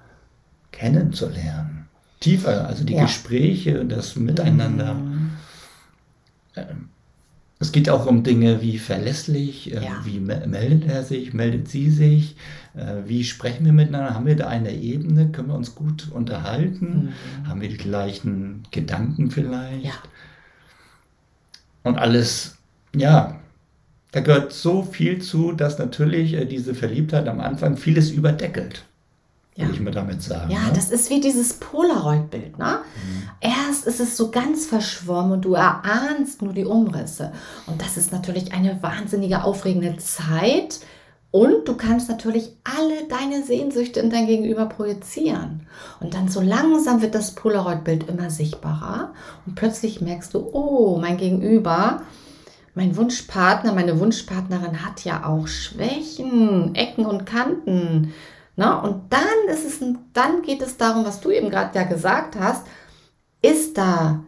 kennenzulernen. 0.70 1.88
Tiefer, 2.20 2.66
also 2.66 2.84
die 2.84 2.94
ja. 2.94 3.02
Gespräche, 3.02 3.84
das 3.84 4.16
Miteinander. 4.16 4.94
Mhm. 4.94 5.30
Es 7.60 7.72
geht 7.72 7.90
auch 7.90 8.06
um 8.06 8.22
Dinge 8.22 8.62
wie 8.62 8.78
verlässlich, 8.78 9.72
äh, 9.74 9.84
ja. 9.84 10.00
wie 10.04 10.20
meldet 10.20 10.88
er 10.88 11.02
sich, 11.02 11.34
meldet 11.34 11.68
sie 11.68 11.90
sich, 11.90 12.36
äh, 12.76 13.02
wie 13.06 13.24
sprechen 13.24 13.64
wir 13.64 13.72
miteinander, 13.72 14.14
haben 14.14 14.26
wir 14.26 14.36
da 14.36 14.46
eine 14.46 14.72
Ebene, 14.72 15.30
können 15.30 15.48
wir 15.48 15.56
uns 15.56 15.74
gut 15.74 16.08
unterhalten, 16.12 17.14
mhm. 17.42 17.48
haben 17.48 17.60
wir 17.60 17.68
die 17.68 17.76
gleichen 17.76 18.62
Gedanken 18.70 19.30
vielleicht. 19.32 19.84
Ja. 19.84 19.94
Und 21.82 21.98
alles, 21.98 22.58
ja, 22.94 23.40
da 24.12 24.20
gehört 24.20 24.52
so 24.52 24.84
viel 24.84 25.20
zu, 25.20 25.52
dass 25.52 25.78
natürlich 25.78 26.34
äh, 26.34 26.44
diese 26.44 26.74
Verliebtheit 26.74 27.26
am 27.26 27.40
Anfang 27.40 27.76
vieles 27.76 28.10
überdeckelt 28.10 28.84
ja. 29.58 29.66
will 29.66 29.74
ich 29.74 29.80
mir 29.80 29.90
damit 29.90 30.22
sagen. 30.22 30.50
Ja, 30.50 30.66
ne? 30.66 30.72
das 30.74 30.90
ist 30.90 31.10
wie 31.10 31.20
dieses 31.20 31.54
Polaroid-Bild. 31.54 32.58
Ne? 32.58 32.78
Mhm. 32.78 33.28
Erst 33.40 33.86
ist 33.86 34.00
es 34.00 34.16
so 34.16 34.30
ganz 34.30 34.66
verschwommen 34.66 35.32
und 35.32 35.44
du 35.44 35.54
erahnst 35.54 36.42
nur 36.42 36.52
die 36.52 36.64
Umrisse. 36.64 37.32
Und 37.66 37.82
das 37.82 37.96
ist 37.96 38.12
natürlich 38.12 38.52
eine 38.52 38.82
wahnsinnige, 38.82 39.42
aufregende 39.42 39.96
Zeit. 39.96 40.80
Und 41.30 41.68
du 41.68 41.76
kannst 41.76 42.08
natürlich 42.08 42.56
alle 42.64 43.06
deine 43.08 43.44
Sehnsüchte 43.44 44.00
in 44.00 44.10
dein 44.10 44.26
Gegenüber 44.26 44.66
projizieren. 44.66 45.66
Und 46.00 46.14
dann 46.14 46.28
so 46.28 46.40
langsam 46.40 47.02
wird 47.02 47.14
das 47.14 47.34
Polaroid-Bild 47.34 48.08
immer 48.08 48.30
sichtbarer. 48.30 49.12
Und 49.44 49.56
plötzlich 49.56 50.00
merkst 50.00 50.32
du, 50.32 50.48
oh, 50.52 50.98
mein 50.98 51.18
Gegenüber, 51.18 52.02
mein 52.74 52.96
Wunschpartner, 52.96 53.74
meine 53.74 53.98
Wunschpartnerin 53.98 54.86
hat 54.86 55.04
ja 55.04 55.26
auch 55.26 55.48
Schwächen, 55.48 56.74
Ecken 56.76 57.04
und 57.04 57.26
Kanten. 57.26 58.14
Ne? 58.58 58.82
Und 58.82 59.12
dann, 59.12 59.54
ist 59.54 59.64
es 59.64 59.88
dann 60.12 60.42
geht 60.42 60.62
es 60.62 60.76
darum, 60.76 61.04
was 61.04 61.20
du 61.20 61.30
eben 61.30 61.48
gerade 61.48 61.78
ja 61.78 61.84
gesagt 61.84 62.34
hast, 62.34 62.66
ist 63.40 63.78
da 63.78 64.24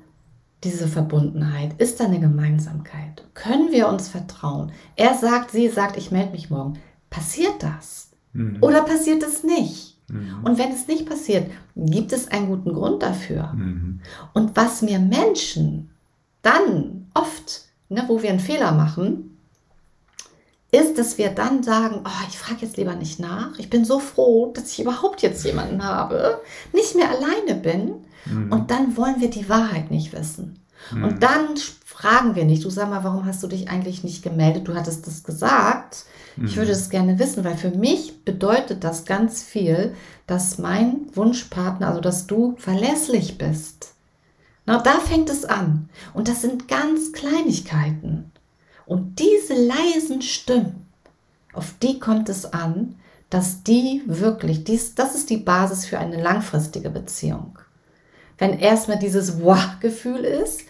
diese 0.63 0.87
Verbundenheit? 0.87 1.75
Ist 1.79 1.99
da 1.99 2.05
eine 2.05 2.21
Gemeinsamkeit? 2.21 3.25
Können 3.35 3.73
wir 3.73 3.89
uns 3.89 4.09
vertrauen? 4.09 4.71
Er 4.95 5.15
sagt, 5.15 5.51
sie 5.51 5.69
sagt, 5.69 5.97
ich 5.97 6.13
melde 6.13 6.31
mich 6.31 6.49
morgen. 6.49 6.79
Passiert 7.11 7.61
das? 7.61 8.13
Mhm. 8.33 8.59
Oder 8.61 8.83
passiert 8.83 9.25
es 9.25 9.43
nicht? 9.43 9.99
Mhm. 10.09 10.45
Und 10.45 10.59
wenn 10.59 10.71
es 10.71 10.87
nicht 10.87 11.07
passiert, 11.07 11.51
gibt 11.75 12.13
es 12.13 12.29
einen 12.29 12.47
guten 12.47 12.73
Grund 12.73 13.03
dafür. 13.03 13.53
Mhm. 13.53 14.01
Und 14.33 14.57
was 14.57 14.81
mir 14.81 15.01
Menschen 15.01 15.91
dann 16.43 17.11
oft, 17.15 17.63
ne, 17.89 18.05
wo 18.07 18.23
wir 18.23 18.31
einen 18.31 18.39
Fehler 18.39 18.71
machen, 18.71 19.30
ist, 20.73 20.99
dass 20.99 21.19
wir 21.19 21.31
dann 21.31 21.63
sagen, 21.63 22.01
oh, 22.05 22.27
ich 22.29 22.39
frage 22.39 22.65
jetzt 22.65 22.77
lieber 22.77 22.95
nicht 22.95 23.19
nach. 23.19 23.59
Ich 23.59 23.71
bin 23.71 23.85
so 23.85 23.99
froh, 23.99 24.53
dass 24.55 24.73
ich 24.73 24.81
überhaupt 24.81 25.23
jetzt 25.23 25.45
jemanden 25.45 25.85
habe, 25.85 26.41
nicht 26.73 26.95
mehr 26.95 27.11
alleine 27.11 27.61
bin. 27.61 27.95
Mhm. 28.27 28.53
Und 28.53 28.71
dann 28.71 28.97
wollen 28.97 29.21
wir 29.21 29.31
die 29.31 29.49
Wahrheit 29.49 29.91
nicht 29.91 30.13
wissen. 30.13 30.61
Mhm. 30.93 31.05
Und 31.05 31.23
dann 31.23 31.57
fragen 31.85 32.35
wir 32.35 32.45
nicht, 32.45 32.65
du 32.65 32.71
sag 32.71 32.89
mal, 32.89 33.05
warum 33.05 33.27
hast 33.27 33.43
du 33.43 33.47
dich 33.47 33.69
eigentlich 33.69 34.05
nicht 34.05 34.23
gemeldet? 34.23 34.69
Du 34.69 34.75
hattest 34.75 35.07
das 35.07 35.25
gesagt. 35.25 36.05
Mhm. 36.37 36.47
Ich 36.47 36.57
würde 36.57 36.73
es 36.73 36.89
gerne 36.89 37.19
wissen, 37.19 37.45
weil 37.45 37.57
für 37.57 37.71
mich 37.71 38.25
bedeutet 38.25 38.85
das 38.85 39.05
ganz 39.05 39.43
viel, 39.43 39.95
dass 40.27 40.59
mein 40.59 41.07
Wunschpartner, 41.15 41.89
also 41.89 42.01
dass 42.01 42.27
du 42.27 42.55
verlässlich 42.59 43.39
bist. 43.39 43.95
Na, 44.67 44.79
da 44.79 45.01
fängt 45.01 45.31
es 45.31 45.45
an. 45.45 45.89
Und 46.15 46.29
das 46.29 46.43
sind 46.43 46.69
ganz 46.69 47.13
Kleinigkeiten. 47.13 48.30
Und 48.91 49.21
diese 49.21 49.55
leisen 49.55 50.21
Stimmen, 50.21 50.89
auf 51.53 51.75
die 51.81 52.01
kommt 52.01 52.29
es 52.29 52.45
an, 52.45 52.97
dass 53.31 53.63
die 53.63 54.03
wirklich, 54.07 54.65
dies, 54.65 54.97
das 54.97 55.15
ist 55.15 55.31
die 55.31 55.37
Basis 55.37 55.87
für 55.87 56.01
eine 56.01 56.21
langfristige 56.21 56.91
Beziehung. 56.91 57.57
Wenn 58.37 58.59
erstmal 58.59 58.99
dieses 58.99 59.45
Wah-Gefühl 59.45 60.25
ist, 60.25 60.63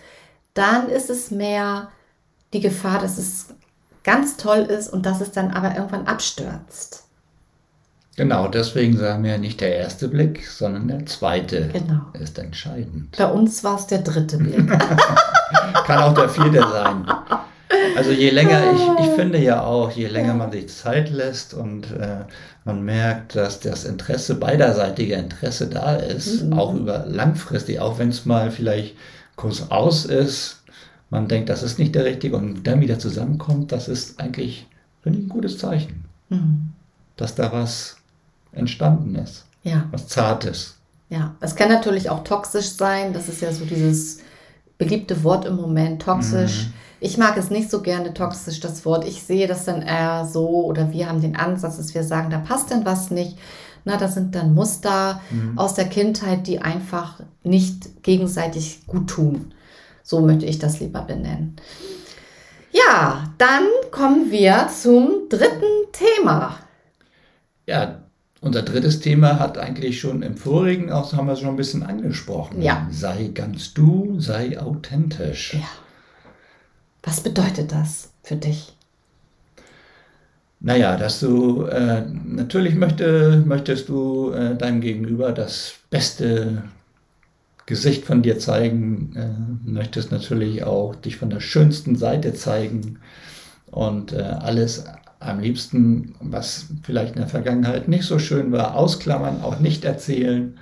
dann 0.53 0.91
ist 0.91 1.09
es 1.09 1.31
mehr 1.31 1.89
die 2.53 2.61
Gefahr, 2.61 3.01
dass 3.01 3.17
es 3.17 3.55
ganz 4.05 4.37
toll 4.37 4.67
ist 4.69 4.93
und 4.93 5.07
dass 5.07 5.23
es 5.23 5.33
dann 5.33 5.53
aber 5.53 5.75
irgendwann 5.75 6.07
abstürzt. 6.07 7.05
Genau, 8.17 8.49
deswegen 8.49 8.99
sagen 8.99 9.25
wir 9.25 9.39
nicht 9.39 9.63
der 9.63 9.77
erste 9.77 10.09
Blick, 10.09 10.47
sondern 10.47 10.89
der 10.89 11.07
zweite 11.07 11.69
genau. 11.69 12.03
ist 12.13 12.39
entscheidend. 12.39 13.17
Bei 13.17 13.29
uns 13.29 13.65
war 13.65 13.77
es 13.77 13.87
der 13.87 14.03
dritte 14.03 14.37
Blick. 14.37 14.69
Kann 15.87 16.03
auch 16.03 16.13
der 16.13 16.29
vierte 16.29 16.61
sein. 16.61 17.07
Also 18.01 18.13
je 18.13 18.31
länger, 18.31 18.73
ich, 18.73 19.05
ich 19.05 19.11
finde 19.13 19.39
ja 19.39 19.63
auch, 19.63 19.91
je 19.91 20.07
länger 20.07 20.33
man 20.33 20.51
sich 20.51 20.71
Zeit 20.71 21.11
lässt 21.11 21.53
und 21.53 21.91
äh, 21.91 22.25
man 22.65 22.83
merkt, 22.83 23.37
dass 23.37 23.61
das 23.61 23.85
Interesse, 23.85 24.37
beiderseitige 24.37 25.17
Interesse 25.17 25.69
da 25.69 25.97
ist, 25.97 26.45
mhm. 26.45 26.55
auch 26.55 26.75
über 26.75 27.05
langfristig, 27.07 27.79
auch 27.79 27.99
wenn 27.99 28.09
es 28.09 28.25
mal 28.25 28.51
vielleicht 28.51 28.97
kurz 29.37 29.67
aus 29.69 30.07
ist, 30.07 30.63
man 31.11 31.29
denkt, 31.29 31.51
das 31.51 31.63
ist 31.63 31.79
nicht 31.79 31.95
der 31.95 32.07
richtige 32.07 32.37
und 32.37 32.67
dann 32.67 32.81
wieder 32.81 32.99
zusammenkommt, 32.99 33.71
das 33.71 33.87
ist 33.87 34.19
eigentlich, 34.19 34.67
finde 35.03 35.19
ich, 35.19 35.27
ein 35.27 35.29
gutes 35.29 35.59
Zeichen, 35.59 36.07
mhm. 36.31 36.71
dass 37.19 37.35
da 37.35 37.53
was 37.53 37.99
entstanden 38.53 39.15
ist. 39.15 39.45
Ja. 39.63 39.85
Was 39.91 40.09
Zartes. 40.09 40.79
Ja, 41.11 41.35
es 41.41 41.55
kann 41.55 41.69
natürlich 41.69 42.09
auch 42.09 42.25
toxisch 42.25 42.71
sein, 42.71 43.13
das 43.13 43.29
ist 43.29 43.43
ja 43.43 43.53
so 43.53 43.67
dieses 43.67 44.21
beliebte 44.79 45.23
Wort 45.23 45.45
im 45.45 45.57
Moment, 45.57 46.01
toxisch. 46.01 46.69
Mhm 46.69 46.73
ich 47.01 47.17
mag 47.17 47.37
es 47.37 47.51
nicht 47.51 47.71
so 47.71 47.81
gerne 47.81 48.13
toxisch, 48.13 48.61
das 48.61 48.85
Wort. 48.85 49.07
Ich 49.07 49.23
sehe 49.23 49.47
das 49.47 49.65
dann 49.65 49.83
eher 49.83 50.29
so 50.31 50.65
oder 50.67 50.93
wir 50.93 51.09
haben 51.09 51.23
den 51.23 51.37
Ansatz, 51.37 51.79
dass 51.79 51.95
wir 51.95 52.05
sagen, 52.05 52.31
da 52.31 52.39
passt 52.39 52.71
denn 52.71 52.85
was 52.85 53.11
nicht. 53.11 53.39
Na, 53.85 53.97
das 53.97 54.15
sind 54.15 54.35
dann 54.35 54.55
Muster 54.55 55.21
mhm. 55.31 55.59
aus 55.59 55.75
der 55.75 55.87
Kindheit, 55.87 56.47
die 56.47 56.61
einfach 56.61 57.21
nicht 57.43 58.03
gegenseitig 58.03 58.87
gut 58.87 59.09
tun. 59.09 59.55
So 60.03 60.21
möchte 60.21 60.45
ich 60.45 60.59
das 60.59 60.81
lieber 60.81 61.01
benennen. 61.01 61.57
Ja, 62.73 63.33
dann 63.39 63.65
kommen 63.91 64.31
wir 64.31 64.69
zum 64.69 65.29
dritten 65.29 65.91
Thema. 65.93 66.57
Ja, 67.67 68.03
unser 68.43 68.63
drittes 68.63 69.01
Thema 69.01 69.39
hat 69.39 69.59
eigentlich 69.59 70.01
schon 70.01 70.23
im 70.23 70.37
vorigen, 70.37 70.93
auch 70.93 71.13
haben 71.13 71.27
wir 71.27 71.37
schon 71.37 71.49
ein 71.49 71.57
bisschen 71.57 71.83
angesprochen. 71.83 72.63
Ja. 72.63 72.87
Sei 72.91 73.31
ganz 73.35 73.75
du, 73.75 74.21
sei 74.21 74.61
authentisch. 74.61 75.55
Ja. 75.55 75.69
Was 77.03 77.21
bedeutet 77.21 77.73
das 77.73 78.11
für 78.23 78.37
dich? 78.37 78.75
naja, 80.61 80.97
dass 80.97 81.21
du 81.21 81.65
äh, 81.65 82.03
natürlich 82.27 82.75
möchte, 82.75 83.43
möchtest 83.47 83.89
du 83.89 84.31
äh, 84.33 84.55
deinem 84.57 84.83
Gegenüber 84.83 85.33
das 85.33 85.75
beste 85.89 86.65
Gesicht 87.65 88.05
von 88.05 88.23
dir 88.23 88.39
zeigen, 88.39 89.17
äh, 89.17 89.71
möchtest 89.71 90.13
natürlich 90.13 90.63
auch 90.65 90.95
dich 90.95 91.17
von 91.17 91.31
der 91.31 91.41
schönsten 91.41 91.97
Seite 91.97 92.35
zeigen 92.35 92.99
und 93.71 94.13
äh, 94.13 94.21
alles 94.21 94.85
am 95.19 95.41
liebsten, 95.41 96.15
was 96.21 96.67
vielleicht 96.83 97.15
in 97.15 97.21
der 97.21 97.29
Vergangenheit 97.29 97.89
nicht 97.89 98.05
so 98.05 98.19
schön 98.19 98.53
war, 98.53 98.75
ausklammern, 98.75 99.43
auch 99.43 99.61
nicht 99.61 99.85
erzählen, 99.85 100.59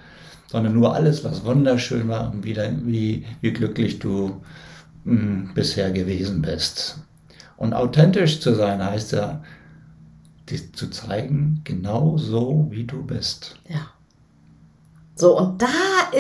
sondern 0.46 0.74
nur 0.74 0.94
alles, 0.94 1.24
was 1.24 1.44
wunderschön 1.44 2.08
war 2.08 2.32
und 2.32 2.44
wieder, 2.44 2.70
wie, 2.84 3.24
wie 3.40 3.52
glücklich 3.52 3.98
du 3.98 4.40
hm, 5.08 5.50
bisher 5.54 5.90
gewesen 5.90 6.42
bist. 6.42 6.98
Und 7.56 7.74
authentisch 7.74 8.40
zu 8.40 8.54
sein 8.54 8.84
heißt 8.84 9.12
ja, 9.12 9.42
dich 10.48 10.72
zu 10.74 10.88
zeigen, 10.90 11.60
genau 11.64 12.16
so, 12.16 12.66
wie 12.70 12.84
du 12.84 13.02
bist. 13.02 13.56
Ja. 13.68 13.88
So, 15.14 15.36
und 15.36 15.60
da 15.60 15.66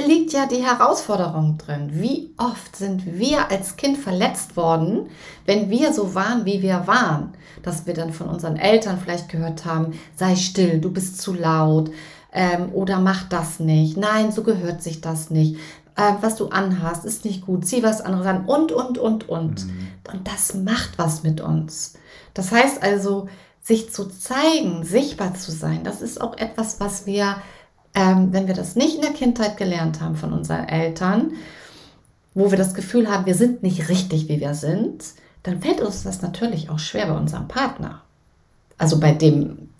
liegt 0.06 0.32
ja 0.32 0.46
die 0.46 0.64
Herausforderung 0.64 1.56
drin. 1.56 1.90
Wie 1.92 2.34
oft 2.36 2.74
sind 2.74 3.06
wir 3.06 3.48
als 3.48 3.76
Kind 3.76 3.96
verletzt 3.96 4.56
worden, 4.56 5.06
wenn 5.46 5.70
wir 5.70 5.92
so 5.92 6.16
waren, 6.16 6.44
wie 6.44 6.62
wir 6.62 6.88
waren? 6.88 7.34
Dass 7.62 7.86
wir 7.86 7.94
dann 7.94 8.12
von 8.12 8.28
unseren 8.28 8.56
Eltern 8.56 8.98
vielleicht 8.98 9.28
gehört 9.28 9.64
haben, 9.64 9.92
sei 10.16 10.34
still, 10.34 10.80
du 10.80 10.90
bist 10.90 11.22
zu 11.22 11.32
laut 11.32 11.92
ähm, 12.32 12.72
oder 12.72 12.98
mach 12.98 13.28
das 13.28 13.60
nicht. 13.60 13.96
Nein, 13.96 14.32
so 14.32 14.42
gehört 14.42 14.82
sich 14.82 15.00
das 15.00 15.30
nicht. 15.30 15.58
Äh, 15.98 16.14
was 16.22 16.36
du 16.36 16.48
anhast, 16.48 17.04
ist 17.04 17.26
nicht 17.26 17.44
gut. 17.44 17.66
Zieh 17.66 17.82
was 17.82 18.00
anderes 18.00 18.26
an 18.26 18.46
und, 18.46 18.72
und, 18.72 18.96
und, 18.96 19.28
und. 19.28 19.66
Mhm. 19.66 19.88
Und 20.10 20.26
das 20.26 20.54
macht 20.54 20.96
was 20.96 21.22
mit 21.22 21.42
uns. 21.42 21.92
Das 22.32 22.52
heißt 22.52 22.82
also, 22.82 23.28
sich 23.60 23.92
zu 23.92 24.06
zeigen, 24.06 24.84
sichtbar 24.84 25.34
zu 25.34 25.50
sein, 25.50 25.84
das 25.84 26.00
ist 26.00 26.22
auch 26.22 26.38
etwas, 26.38 26.80
was 26.80 27.04
wir 27.04 27.36
ähm, 27.98 28.32
wenn 28.32 28.46
wir 28.46 28.54
das 28.54 28.76
nicht 28.76 28.94
in 28.96 29.02
der 29.02 29.12
Kindheit 29.12 29.56
gelernt 29.56 30.00
haben 30.00 30.14
von 30.14 30.32
unseren 30.32 30.68
Eltern, 30.68 31.32
wo 32.34 32.50
wir 32.50 32.58
das 32.58 32.74
Gefühl 32.74 33.10
haben, 33.10 33.26
wir 33.26 33.34
sind 33.34 33.62
nicht 33.62 33.88
richtig, 33.88 34.28
wie 34.28 34.40
wir 34.40 34.54
sind, 34.54 35.04
dann 35.42 35.60
fällt 35.60 35.80
uns 35.80 36.04
das 36.04 36.22
natürlich 36.22 36.70
auch 36.70 36.78
schwer 36.78 37.06
bei 37.06 37.16
unserem 37.16 37.48
Partner. 37.48 38.02
Also 38.76 39.00
bei 39.00 39.12
dem, 39.12 39.70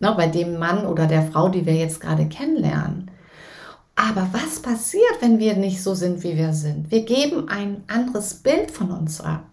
ne, 0.00 0.12
bei 0.16 0.26
dem 0.26 0.58
Mann 0.58 0.84
oder 0.84 1.06
der 1.06 1.22
Frau, 1.22 1.48
die 1.48 1.64
wir 1.64 1.74
jetzt 1.74 2.00
gerade 2.00 2.26
kennenlernen. 2.26 3.05
Aber 3.96 4.28
was 4.32 4.60
passiert, 4.60 5.20
wenn 5.20 5.38
wir 5.38 5.56
nicht 5.56 5.82
so 5.82 5.94
sind, 5.94 6.22
wie 6.22 6.36
wir 6.36 6.52
sind? 6.52 6.90
Wir 6.90 7.04
geben 7.04 7.48
ein 7.48 7.82
anderes 7.88 8.34
Bild 8.34 8.70
von 8.70 8.90
uns 8.90 9.20
ab. 9.20 9.46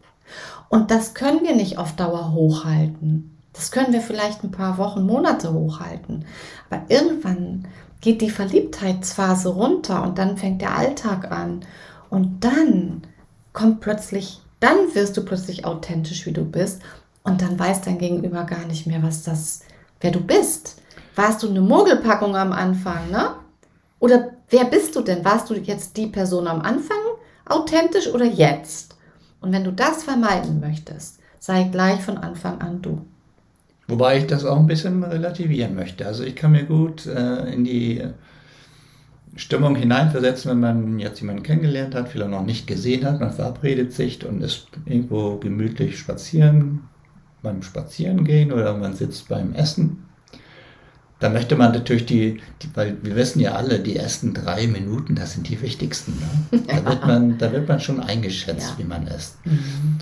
Und 0.69 0.91
das 0.91 1.13
können 1.13 1.43
wir 1.43 1.55
nicht 1.55 1.77
auf 1.77 1.95
Dauer 1.95 2.33
hochhalten. 2.33 3.37
Das 3.53 3.71
können 3.71 3.93
wir 3.93 4.01
vielleicht 4.01 4.43
ein 4.43 4.51
paar 4.51 4.77
Wochen, 4.77 5.05
Monate 5.05 5.53
hochhalten. 5.53 6.25
Aber 6.69 6.83
irgendwann 6.89 7.67
geht 8.01 8.21
die 8.21 8.29
Verliebtheitsphase 8.29 9.49
runter 9.49 10.03
und 10.03 10.17
dann 10.17 10.37
fängt 10.37 10.61
der 10.61 10.75
Alltag 10.75 11.31
an. 11.31 11.61
Und 12.09 12.43
dann 12.43 13.03
kommt 13.53 13.79
plötzlich, 13.79 14.41
dann 14.59 14.93
wirst 14.93 15.15
du 15.15 15.23
plötzlich 15.23 15.65
authentisch, 15.65 16.25
wie 16.25 16.33
du 16.33 16.43
bist. 16.43 16.81
Und 17.23 17.41
dann 17.41 17.57
weiß 17.57 17.81
dein 17.81 17.97
Gegenüber 17.97 18.43
gar 18.43 18.65
nicht 18.65 18.87
mehr, 18.87 19.01
was 19.01 19.23
das, 19.23 19.61
wer 20.01 20.11
du 20.11 20.19
bist. 20.19 20.81
Warst 21.15 21.43
du 21.43 21.49
eine 21.49 21.61
Mogelpackung 21.61 22.35
am 22.35 22.51
Anfang, 22.51 23.09
ne? 23.09 23.35
Oder 24.03 24.31
wer 24.49 24.65
bist 24.65 24.97
du 24.97 25.01
denn? 25.01 25.23
Warst 25.23 25.49
du 25.49 25.53
jetzt 25.53 25.95
die 25.95 26.07
Person 26.07 26.45
am 26.45 26.59
Anfang 26.59 26.97
authentisch 27.45 28.09
oder 28.13 28.25
jetzt? 28.25 28.97
Und 29.39 29.53
wenn 29.53 29.63
du 29.63 29.71
das 29.71 30.03
vermeiden 30.03 30.59
möchtest, 30.59 31.21
sei 31.39 31.63
gleich 31.71 32.01
von 32.01 32.17
Anfang 32.17 32.59
an 32.59 32.81
du. 32.81 33.05
Wobei 33.87 34.17
ich 34.17 34.27
das 34.27 34.43
auch 34.43 34.59
ein 34.59 34.67
bisschen 34.67 35.05
relativieren 35.05 35.73
möchte. 35.73 36.05
Also 36.05 36.25
ich 36.25 36.35
kann 36.35 36.51
mir 36.51 36.65
gut 36.65 37.05
äh, 37.05 37.53
in 37.53 37.63
die 37.63 38.03
Stimmung 39.37 39.77
hineinversetzen, 39.77 40.51
wenn 40.51 40.59
man 40.59 40.99
jetzt 40.99 41.21
jemanden 41.21 41.43
kennengelernt 41.43 41.95
hat, 41.95 42.09
vielleicht 42.09 42.31
noch 42.31 42.45
nicht 42.45 42.67
gesehen 42.67 43.05
hat, 43.05 43.21
man 43.21 43.31
verabredet 43.31 43.93
sich 43.93 44.25
und 44.25 44.41
ist 44.41 44.67
irgendwo 44.85 45.37
gemütlich 45.37 45.97
spazieren, 45.97 46.81
beim 47.41 47.61
Spazierengehen 47.61 48.51
oder 48.51 48.77
man 48.77 48.95
sitzt 48.95 49.29
beim 49.29 49.53
Essen. 49.53 50.03
Da 51.23 51.29
möchte 51.29 51.55
man 51.55 51.71
natürlich 51.71 52.05
die, 52.05 52.41
die, 52.61 52.75
weil 52.75 52.97
wir 53.01 53.15
wissen 53.15 53.39
ja 53.39 53.53
alle, 53.53 53.79
die 53.79 53.95
ersten 53.95 54.33
drei 54.33 54.67
Minuten, 54.67 55.15
das 55.15 55.31
sind 55.31 55.47
die 55.47 55.61
wichtigsten. 55.61 56.19
Ne? 56.51 56.59
Da, 56.67 56.85
wird 56.85 57.07
man, 57.07 57.37
da 57.37 57.49
wird 57.53 57.65
man 57.65 57.79
schon 57.79 58.01
eingeschätzt, 58.01 58.71
ja. 58.71 58.77
wie 58.77 58.83
man 58.83 59.07
ist. 59.07 59.37
Mhm. 59.45 59.99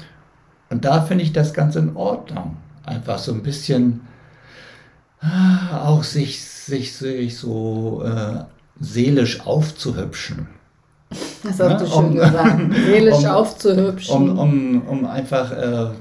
Und 0.71 0.83
da 0.83 1.03
finde 1.03 1.23
ich 1.23 1.31
das 1.31 1.53
ganz 1.53 1.75
in 1.75 1.95
Ordnung 1.95 2.57
einfach 2.83 3.19
so 3.19 3.33
ein 3.33 3.43
bisschen 3.43 4.01
ah, 5.19 5.85
auch 5.85 6.03
sich, 6.03 6.43
sich, 6.43 6.93
sich 6.93 7.37
so 7.37 8.01
äh, 8.03 8.45
seelisch 8.79 9.45
aufzuhübschen. 9.45 10.47
Das 11.43 11.59
hast 11.59 11.81
du 11.81 11.83
ne? 11.83 11.87
schön 11.87 12.05
um, 12.05 12.15
gesagt. 12.15 12.73
Seelisch 12.87 13.15
um, 13.17 13.25
aufzuhübschen. 13.25 14.29
Um, 14.31 14.39
um, 14.39 14.87
um 14.87 15.05
einfach 15.05 15.51
äh, 15.51 15.91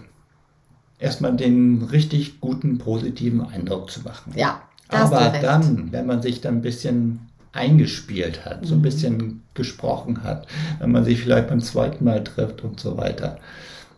erstmal 0.98 1.36
den 1.36 1.82
richtig 1.82 2.40
guten, 2.40 2.78
positiven 2.78 3.42
Eindruck 3.42 3.90
zu 3.90 4.00
machen. 4.00 4.32
Ja. 4.34 4.62
Aber 4.90 5.38
dann, 5.40 5.92
wenn 5.92 6.06
man 6.06 6.22
sich 6.22 6.40
dann 6.40 6.56
ein 6.56 6.62
bisschen 6.62 7.30
eingespielt 7.52 8.44
hat, 8.44 8.64
so 8.64 8.74
ein 8.74 8.78
mhm. 8.78 8.82
bisschen 8.82 9.42
gesprochen 9.54 10.22
hat, 10.22 10.46
wenn 10.78 10.92
man 10.92 11.04
sich 11.04 11.20
vielleicht 11.20 11.48
beim 11.48 11.60
zweiten 11.60 12.04
Mal 12.04 12.22
trifft 12.22 12.62
und 12.62 12.78
so 12.78 12.96
weiter, 12.96 13.38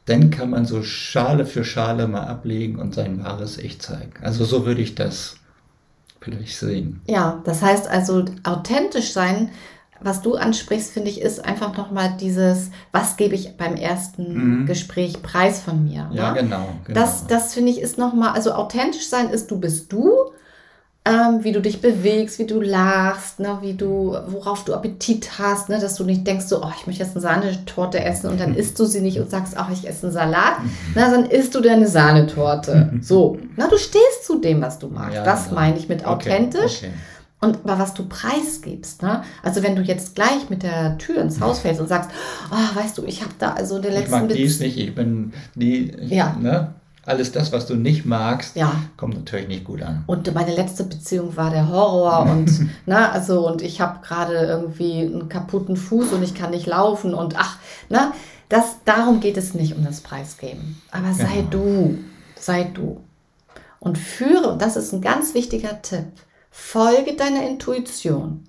dann 0.07 0.31
kann 0.31 0.51
man 0.51 0.65
so 0.65 0.83
Schale 0.83 1.45
für 1.47 1.65
Schale 1.65 2.09
mal 2.09 2.25
ablegen 2.25 2.79
und 2.79 2.95
sein 2.95 3.23
wahres 3.23 3.59
Ich 3.59 3.81
zeigen. 3.81 4.13
Also 4.23 4.45
so 4.45 4.67
würde 4.67 4.81
ich 4.81 4.95
das 4.95 5.37
vielleicht 6.21 6.59
sehen. 6.59 7.03
Ja, 7.07 7.41
das 7.45 7.63
heißt 7.63 7.89
also 7.89 8.25
authentisch 8.43 9.13
sein, 9.13 9.51
was 10.01 10.23
du 10.23 10.35
ansprichst, 10.35 10.91
finde 10.91 11.11
ich, 11.11 11.21
ist 11.21 11.45
einfach 11.45 11.77
nochmal 11.77 12.17
dieses, 12.21 12.71
was 12.91 13.17
gebe 13.17 13.37
ich 13.37 13.57
beim 13.57 13.77
ersten 13.77 14.63
mhm. 14.63 14.67
Gespräch 14.67 15.23
preis 15.23 15.61
von 15.61 15.85
mir. 15.85 16.11
Ja, 16.13 16.33
ne? 16.33 16.43
genau, 16.43 16.69
genau. 16.85 17.01
Das, 17.01 17.27
das 17.29 17.55
finde 17.55 17.71
ich 17.71 17.81
ist 17.81 17.99
nochmal, 17.99 18.33
also 18.33 18.53
authentisch 18.53 19.09
sein 19.09 19.31
ist, 19.31 19.51
du 19.51 19.61
bist 19.61 19.93
du 19.93 20.33
ähm, 21.05 21.43
wie 21.43 21.51
du 21.51 21.61
dich 21.61 21.81
bewegst, 21.81 22.39
wie 22.39 22.47
du 22.47 22.61
lachst, 22.61 23.41
ne, 23.41 23.59
wie 23.61 23.75
du, 23.75 24.17
worauf 24.29 24.65
du 24.65 24.73
Appetit 24.73 25.39
hast, 25.39 25.69
ne, 25.69 25.81
dass 25.81 25.97
du 25.97 26.05
nicht 26.05 26.25
denkst, 26.25 26.47
so, 26.47 26.63
oh, 26.63 26.73
ich 26.79 26.87
möchte 26.87 27.03
jetzt 27.03 27.17
eine 27.17 27.23
Sahnetorte 27.23 28.05
essen 28.05 28.31
und 28.31 28.39
dann 28.39 28.55
isst 28.57 28.79
du 28.79 28.85
sie 28.85 29.01
nicht 29.01 29.19
und 29.19 29.29
sagst, 29.29 29.55
ach, 29.57 29.69
ich 29.73 29.89
esse 29.89 30.07
einen 30.07 30.13
Salat, 30.13 30.59
na, 30.95 31.11
dann 31.11 31.27
isst 31.27 31.55
du 31.57 31.61
deine 31.61 31.89
Sahnetorte. 31.89 32.93
So, 33.01 33.39
na, 33.57 33.67
du 33.67 33.79
stehst 33.79 34.25
zu 34.25 34.39
dem, 34.39 34.61
was 34.61 34.79
du 34.79 34.89
magst. 34.89 35.17
Ja, 35.17 35.25
das 35.25 35.47
ja. 35.47 35.55
meine 35.55 35.77
ich 35.77 35.89
mit 35.89 36.07
authentisch. 36.07 36.79
Okay, 36.79 36.87
okay. 36.87 36.93
Und 37.41 37.59
aber 37.65 37.81
was 37.81 37.93
du 37.95 38.07
preisgibst, 38.07 39.03
ne? 39.03 39.25
Also 39.43 39.65
wenn 39.65 39.75
du 39.75 39.83
jetzt 39.83 40.15
gleich 40.15 40.49
mit 40.49 40.63
der 40.63 40.97
Tür 40.99 41.21
ins 41.21 41.41
Haus 41.41 41.59
fällst 41.59 41.81
und 41.81 41.89
sagst, 41.89 42.09
oh, 42.53 42.79
weißt 42.79 42.97
du, 42.97 43.05
ich 43.05 43.21
habe 43.21 43.33
da 43.41 43.55
also 43.55 43.81
der 43.81 43.91
letzten. 43.91 44.15
Ich 44.15 44.21
mag 44.21 44.29
dies 44.29 44.61
nicht, 44.61 44.79
ich 44.79 44.95
bin 44.95 45.33
die. 45.57 45.93
Ja. 46.03 46.37
Ne? 46.41 46.73
Alles 47.05 47.33
das, 47.33 47.53
was 47.53 47.67
du 47.67 47.75
nicht 47.75 48.05
magst, 48.05 48.55
ja. 48.57 48.75
kommt 48.97 49.15
natürlich 49.15 49.49
nicht 49.49 49.65
gut 49.65 49.83
an. 49.83 50.05
Und 50.07 50.33
meine 50.35 50.55
letzte 50.55 50.85
Beziehung 50.85 51.37
war 51.37 51.51
der 51.51 51.69
Horror 51.69 52.31
und 52.31 52.69
na, 52.87 53.01
ne, 53.01 53.13
also 53.13 53.47
und 53.47 53.61
ich 53.61 53.81
habe 53.81 54.01
gerade 54.07 54.35
irgendwie 54.35 55.01
einen 55.01 55.29
kaputten 55.29 55.77
Fuß 55.77 56.13
und 56.13 56.23
ich 56.23 56.35
kann 56.35 56.51
nicht 56.51 56.67
laufen 56.67 57.15
und 57.15 57.37
ach, 57.37 57.59
na, 57.89 58.13
das 58.49 58.77
darum 58.85 59.21
geht 59.21 59.37
es 59.37 59.55
nicht 59.55 59.77
um 59.77 59.85
das 59.85 60.01
Preisgeben. 60.01 60.81
Aber 60.91 61.13
sei 61.13 61.37
genau. 61.37 61.51
du, 61.51 61.99
sei 62.37 62.65
du 62.65 63.01
und 63.81 63.99
führe, 63.99 64.53
und 64.53 64.63
das 64.63 64.77
ist 64.77 64.93
ein 64.93 65.01
ganz 65.01 65.35
wichtiger 65.35 65.83
Tipp, 65.83 66.07
folge 66.51 67.17
deiner 67.17 67.49
Intuition 67.49 68.45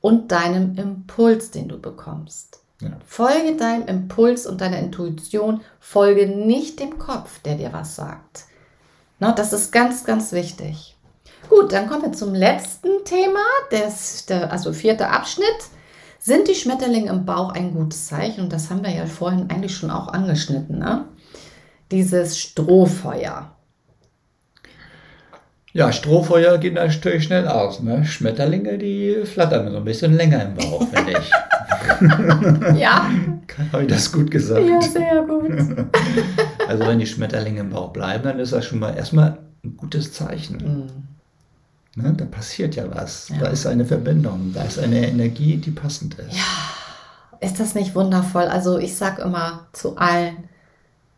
und 0.00 0.32
deinem 0.32 0.76
Impuls, 0.78 1.50
den 1.50 1.68
du 1.68 1.78
bekommst. 1.78 2.63
Ja. 2.80 2.90
Folge 3.06 3.56
deinem 3.56 3.86
Impuls 3.86 4.46
und 4.46 4.60
deiner 4.60 4.78
Intuition, 4.78 5.60
folge 5.80 6.26
nicht 6.26 6.80
dem 6.80 6.98
Kopf, 6.98 7.40
der 7.42 7.54
dir 7.54 7.72
was 7.72 7.96
sagt. 7.96 8.44
No, 9.20 9.32
das 9.32 9.52
ist 9.52 9.72
ganz, 9.72 10.04
ganz 10.04 10.32
wichtig. 10.32 10.96
Gut, 11.48 11.72
dann 11.72 11.88
kommen 11.88 12.02
wir 12.02 12.12
zum 12.12 12.34
letzten 12.34 13.04
Thema, 13.04 13.40
des, 13.70 14.26
der, 14.26 14.50
also 14.50 14.72
vierte 14.72 15.08
Abschnitt. 15.08 15.46
Sind 16.18 16.48
die 16.48 16.54
Schmetterlinge 16.54 17.10
im 17.10 17.26
Bauch 17.26 17.52
ein 17.52 17.74
gutes 17.74 18.06
Zeichen? 18.06 18.44
Und 18.44 18.52
das 18.52 18.70
haben 18.70 18.82
wir 18.82 18.90
ja 18.90 19.06
vorhin 19.06 19.50
eigentlich 19.50 19.76
schon 19.76 19.90
auch 19.90 20.08
angeschnitten. 20.08 20.78
Ne? 20.78 21.04
Dieses 21.90 22.38
Strohfeuer. 22.38 23.50
Ja, 25.72 25.92
Strohfeuer 25.92 26.58
geht 26.58 26.74
natürlich 26.74 27.24
schnell 27.24 27.46
aus. 27.46 27.80
Ne? 27.80 28.04
Schmetterlinge, 28.04 28.78
die 28.78 29.24
flattern 29.24 29.70
so 29.70 29.76
ein 29.76 29.84
bisschen 29.84 30.16
länger 30.16 30.42
im 30.42 30.54
Bauch, 30.54 30.88
finde 30.88 31.12
ich. 31.12 31.30
ja. 32.76 33.10
Habe 33.72 33.82
ich 33.82 33.88
das 33.88 34.12
gut 34.12 34.30
gesagt? 34.30 34.66
Ja, 34.66 34.80
sehr 34.80 35.22
gut. 35.22 35.50
also 36.68 36.86
wenn 36.86 36.98
die 36.98 37.06
Schmetterlinge 37.06 37.60
im 37.60 37.70
Bauch 37.70 37.92
bleiben, 37.92 38.24
dann 38.24 38.38
ist 38.38 38.52
das 38.52 38.64
schon 38.64 38.78
mal 38.78 38.96
erstmal 38.96 39.38
ein 39.64 39.76
gutes 39.76 40.12
Zeichen. 40.12 40.56
Mhm. 41.96 42.02
Ne, 42.02 42.12
da 42.16 42.24
passiert 42.24 42.74
ja 42.74 42.84
was. 42.92 43.28
Ja. 43.28 43.38
Da 43.38 43.46
ist 43.48 43.66
eine 43.66 43.84
Verbindung, 43.84 44.52
da 44.52 44.64
ist 44.64 44.78
eine 44.78 45.06
Energie, 45.08 45.56
die 45.58 45.70
passend 45.70 46.14
ist. 46.14 46.36
Ja, 46.36 47.38
ist 47.40 47.60
das 47.60 47.74
nicht 47.74 47.94
wundervoll? 47.94 48.44
Also 48.44 48.78
ich 48.78 48.96
sage 48.96 49.22
immer 49.22 49.68
zu 49.72 49.96
allen, 49.96 50.48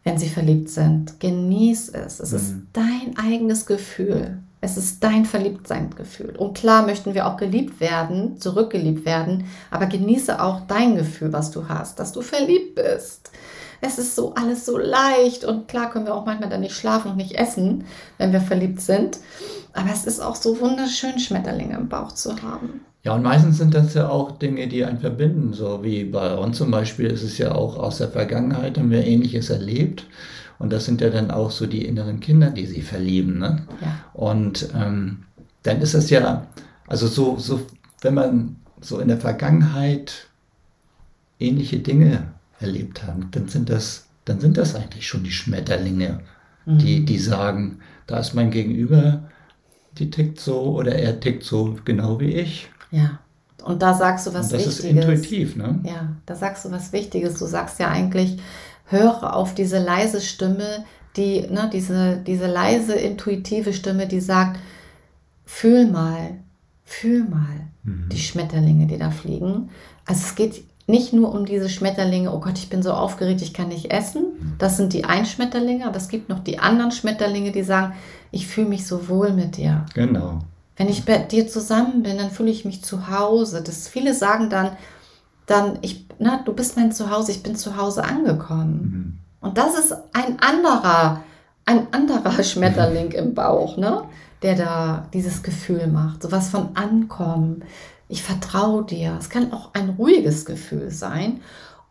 wenn 0.04 0.18
sie 0.18 0.28
verliebt 0.28 0.68
sind. 0.68 1.18
Genieß 1.18 1.88
es. 1.90 2.20
Es 2.20 2.30
mhm. 2.30 2.36
ist 2.36 2.54
dein 2.74 3.16
eigenes 3.16 3.64
Gefühl. 3.64 4.38
Es 4.66 4.76
ist 4.76 5.04
dein 5.04 5.24
Verliebtseingefühl. 5.24 6.34
Und 6.36 6.58
klar 6.58 6.84
möchten 6.84 7.14
wir 7.14 7.28
auch 7.28 7.36
geliebt 7.36 7.78
werden, 7.78 8.40
zurückgeliebt 8.40 9.06
werden, 9.06 9.44
aber 9.70 9.86
genieße 9.86 10.42
auch 10.42 10.62
dein 10.66 10.96
Gefühl, 10.96 11.32
was 11.32 11.52
du 11.52 11.68
hast, 11.68 12.00
dass 12.00 12.10
du 12.10 12.20
verliebt 12.20 12.74
bist. 12.74 13.30
Es 13.80 13.96
ist 13.96 14.16
so 14.16 14.34
alles 14.34 14.66
so 14.66 14.76
leicht 14.76 15.44
und 15.44 15.68
klar 15.68 15.88
können 15.88 16.06
wir 16.06 16.16
auch 16.16 16.26
manchmal 16.26 16.50
dann 16.50 16.62
nicht 16.62 16.74
schlafen 16.74 17.12
und 17.12 17.16
nicht 17.16 17.36
essen, 17.36 17.84
wenn 18.18 18.32
wir 18.32 18.40
verliebt 18.40 18.80
sind. 18.80 19.20
Aber 19.72 19.90
es 19.92 20.04
ist 20.04 20.18
auch 20.18 20.34
so 20.34 20.58
wunderschön, 20.58 21.20
Schmetterlinge 21.20 21.76
im 21.76 21.88
Bauch 21.88 22.10
zu 22.10 22.42
haben. 22.42 22.80
Ja, 23.04 23.14
und 23.14 23.22
meistens 23.22 23.58
sind 23.58 23.72
das 23.72 23.94
ja 23.94 24.08
auch 24.08 24.32
Dinge, 24.32 24.66
die 24.66 24.84
einen 24.84 24.98
verbinden. 24.98 25.52
So 25.52 25.84
wie 25.84 26.02
bei 26.02 26.34
uns 26.34 26.56
zum 26.56 26.72
Beispiel 26.72 27.06
ist 27.06 27.22
es 27.22 27.38
ja 27.38 27.54
auch 27.54 27.76
aus 27.76 27.98
der 27.98 28.08
Vergangenheit, 28.08 28.78
haben 28.78 28.90
wir 28.90 29.06
Ähnliches 29.06 29.48
erlebt. 29.48 30.06
Und 30.58 30.72
das 30.72 30.84
sind 30.84 31.00
ja 31.00 31.10
dann 31.10 31.30
auch 31.30 31.50
so 31.50 31.66
die 31.66 31.84
inneren 31.84 32.20
Kinder, 32.20 32.50
die 32.50 32.66
sie 32.66 32.82
verlieben. 32.82 33.38
Ne? 33.38 33.66
Ja. 33.80 34.04
Und 34.14 34.68
ähm, 34.74 35.24
dann 35.62 35.80
ist 35.80 35.94
es 35.94 36.10
ja, 36.10 36.46
also 36.86 37.06
so, 37.06 37.38
so, 37.38 37.66
wenn 38.00 38.14
man 38.14 38.56
so 38.80 39.00
in 39.00 39.08
der 39.08 39.18
Vergangenheit 39.18 40.28
ähnliche 41.38 41.78
Dinge 41.78 42.28
erlebt 42.60 43.02
hat, 43.02 43.16
dann 43.32 43.48
sind 43.48 43.68
das, 43.68 44.06
dann 44.24 44.40
sind 44.40 44.56
das 44.56 44.74
eigentlich 44.74 45.06
schon 45.06 45.24
die 45.24 45.32
Schmetterlinge, 45.32 46.20
mhm. 46.64 46.78
die, 46.78 47.04
die 47.04 47.18
sagen, 47.18 47.80
da 48.06 48.18
ist 48.18 48.34
mein 48.34 48.50
Gegenüber, 48.50 49.24
die 49.98 50.10
tickt 50.10 50.40
so 50.40 50.76
oder 50.76 50.94
er 50.94 51.20
tickt 51.20 51.42
so 51.42 51.76
genau 51.84 52.20
wie 52.20 52.34
ich. 52.34 52.68
Ja. 52.90 53.18
Und 53.64 53.82
da 53.82 53.94
sagst 53.94 54.26
du 54.26 54.32
was 54.32 54.46
Und 54.46 54.52
das 54.52 54.66
Wichtiges. 54.66 54.76
Das 54.78 54.84
ist 54.84 55.30
intuitiv, 55.30 55.56
ne? 55.56 55.80
Ja, 55.82 56.12
da 56.24 56.36
sagst 56.36 56.64
du 56.64 56.70
was 56.70 56.92
Wichtiges. 56.92 57.38
Du 57.38 57.46
sagst 57.46 57.80
ja 57.80 57.88
eigentlich, 57.88 58.38
höre 58.86 59.34
auf 59.34 59.54
diese 59.54 59.78
leise 59.78 60.20
Stimme, 60.20 60.84
die, 61.16 61.40
ne, 61.42 61.70
diese, 61.72 62.18
diese 62.18 62.46
leise, 62.46 62.94
intuitive 62.94 63.72
Stimme, 63.72 64.06
die 64.06 64.20
sagt, 64.20 64.60
fühl 65.44 65.86
mal, 65.86 66.38
fühl 66.84 67.24
mal 67.24 67.68
mhm. 67.82 68.08
die 68.10 68.18
Schmetterlinge, 68.18 68.86
die 68.86 68.98
da 68.98 69.10
fliegen. 69.10 69.70
Also 70.04 70.22
es 70.24 70.34
geht 70.34 70.64
nicht 70.86 71.12
nur 71.12 71.34
um 71.34 71.46
diese 71.46 71.68
Schmetterlinge, 71.68 72.32
oh 72.32 72.38
Gott, 72.38 72.58
ich 72.58 72.68
bin 72.68 72.82
so 72.82 72.92
aufgeregt, 72.92 73.42
ich 73.42 73.52
kann 73.52 73.68
nicht 73.68 73.90
essen. 73.90 74.22
Mhm. 74.22 74.52
Das 74.58 74.76
sind 74.76 74.92
die 74.92 75.04
Einschmetterlinge, 75.04 75.86
aber 75.86 75.96
es 75.96 76.08
gibt 76.08 76.28
noch 76.28 76.40
die 76.40 76.58
anderen 76.58 76.92
Schmetterlinge, 76.92 77.50
die 77.50 77.62
sagen, 77.62 77.94
ich 78.30 78.46
fühle 78.46 78.68
mich 78.68 78.86
so 78.86 79.08
wohl 79.08 79.32
mit 79.32 79.56
dir. 79.56 79.86
Genau. 79.94 80.40
Wenn 80.76 80.88
ich 80.88 81.04
bei 81.04 81.18
dir 81.18 81.48
zusammen 81.48 82.02
bin, 82.02 82.18
dann 82.18 82.30
fühle 82.30 82.50
ich 82.50 82.64
mich 82.64 82.84
zu 82.84 83.08
Hause. 83.08 83.62
Das, 83.62 83.88
viele 83.88 84.14
sagen 84.14 84.50
dann, 84.50 84.72
dann, 85.46 85.78
ich, 85.82 86.06
na, 86.18 86.42
du 86.44 86.52
bist 86.52 86.76
mein 86.76 86.92
Zuhause, 86.92 87.32
ich 87.32 87.42
bin 87.42 87.56
zu 87.56 87.76
Hause 87.76 88.04
angekommen. 88.04 89.20
Mhm. 89.40 89.48
Und 89.48 89.58
das 89.58 89.78
ist 89.78 89.94
ein 90.12 90.38
anderer, 90.40 91.22
ein 91.64 91.92
anderer 91.92 92.42
Schmetterling 92.42 93.12
im 93.12 93.34
Bauch, 93.34 93.76
ne? 93.76 94.02
der 94.42 94.54
da 94.54 95.08
dieses 95.12 95.42
Gefühl 95.42 95.86
macht. 95.86 96.22
Sowas 96.22 96.48
von 96.48 96.70
Ankommen. 96.74 97.64
Ich 98.08 98.22
vertraue 98.22 98.84
dir. 98.84 99.16
Es 99.18 99.30
kann 99.30 99.52
auch 99.52 99.70
ein 99.72 99.90
ruhiges 99.90 100.44
Gefühl 100.44 100.90
sein. 100.90 101.40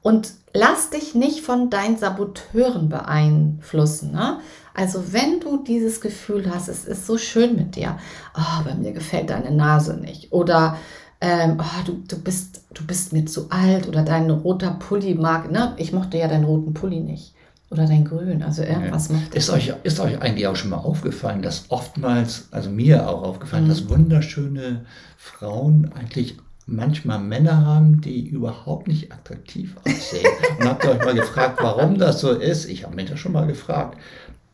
Und 0.01 0.33
lass 0.53 0.91
dich 0.91 1.15
nicht 1.15 1.41
von 1.41 1.69
deinen 1.69 1.97
Saboteuren 1.97 2.89
beeinflussen. 2.89 4.11
Ne? 4.11 4.39
Also 4.73 5.13
wenn 5.13 5.39
du 5.39 5.63
dieses 5.63 6.01
Gefühl 6.01 6.51
hast, 6.53 6.67
es 6.67 6.85
ist 6.85 7.07
so 7.07 7.17
schön 7.17 7.55
mit 7.55 7.75
dir, 7.75 7.97
oh, 8.37 8.63
bei 8.63 8.75
mir 8.75 8.91
gefällt 8.91 9.29
deine 9.29 9.51
Nase 9.51 9.95
nicht 9.95 10.31
oder 10.31 10.77
ähm, 11.21 11.57
oh, 11.59 11.83
du, 11.85 11.93
du, 12.07 12.21
bist, 12.21 12.64
du 12.75 12.85
bist 12.85 13.13
mir 13.13 13.25
zu 13.25 13.49
alt 13.49 13.88
oder 13.88 14.03
dein 14.03 14.29
roter 14.29 14.71
Pulli 14.71 15.15
mag, 15.15 15.51
ne? 15.51 15.73
Ich 15.77 15.91
mochte 15.91 16.17
ja 16.17 16.27
deinen 16.27 16.43
roten 16.43 16.73
Pulli 16.73 16.99
nicht. 16.99 17.33
Oder 17.71 17.88
dein 17.88 18.05
Grün, 18.05 18.43
also 18.43 18.61
irgendwas 18.61 19.09
ja. 19.09 19.15
ist 19.33 19.49
euch, 19.49 19.73
ist 19.81 19.99
euch 19.99 20.21
eigentlich 20.21 20.45
auch 20.45 20.55
schon 20.55 20.69
mal 20.69 20.77
aufgefallen, 20.77 21.41
dass 21.41 21.65
oftmals, 21.69 22.47
also 22.51 22.69
mir 22.69 23.09
auch 23.09 23.23
aufgefallen, 23.23 23.63
mhm. 23.63 23.69
dass 23.69 23.89
wunderschöne 23.89 24.85
Frauen 25.17 25.91
eigentlich 25.95 26.38
manchmal 26.67 27.19
Männer 27.19 27.65
haben, 27.65 28.01
die 28.01 28.27
überhaupt 28.27 28.88
nicht 28.88 29.11
attraktiv 29.11 29.75
aussehen. 29.83 30.27
Und 30.59 30.67
habt 30.67 30.83
ihr 30.83 30.91
euch 30.91 31.03
mal 31.03 31.15
gefragt, 31.15 31.57
warum 31.61 31.97
das 31.97 32.21
so 32.21 32.31
ist? 32.31 32.65
Ich 32.65 32.83
habe 32.83 32.95
mich 32.95 33.09
das 33.09 33.19
schon 33.19 33.31
mal 33.31 33.47
gefragt. 33.47 33.97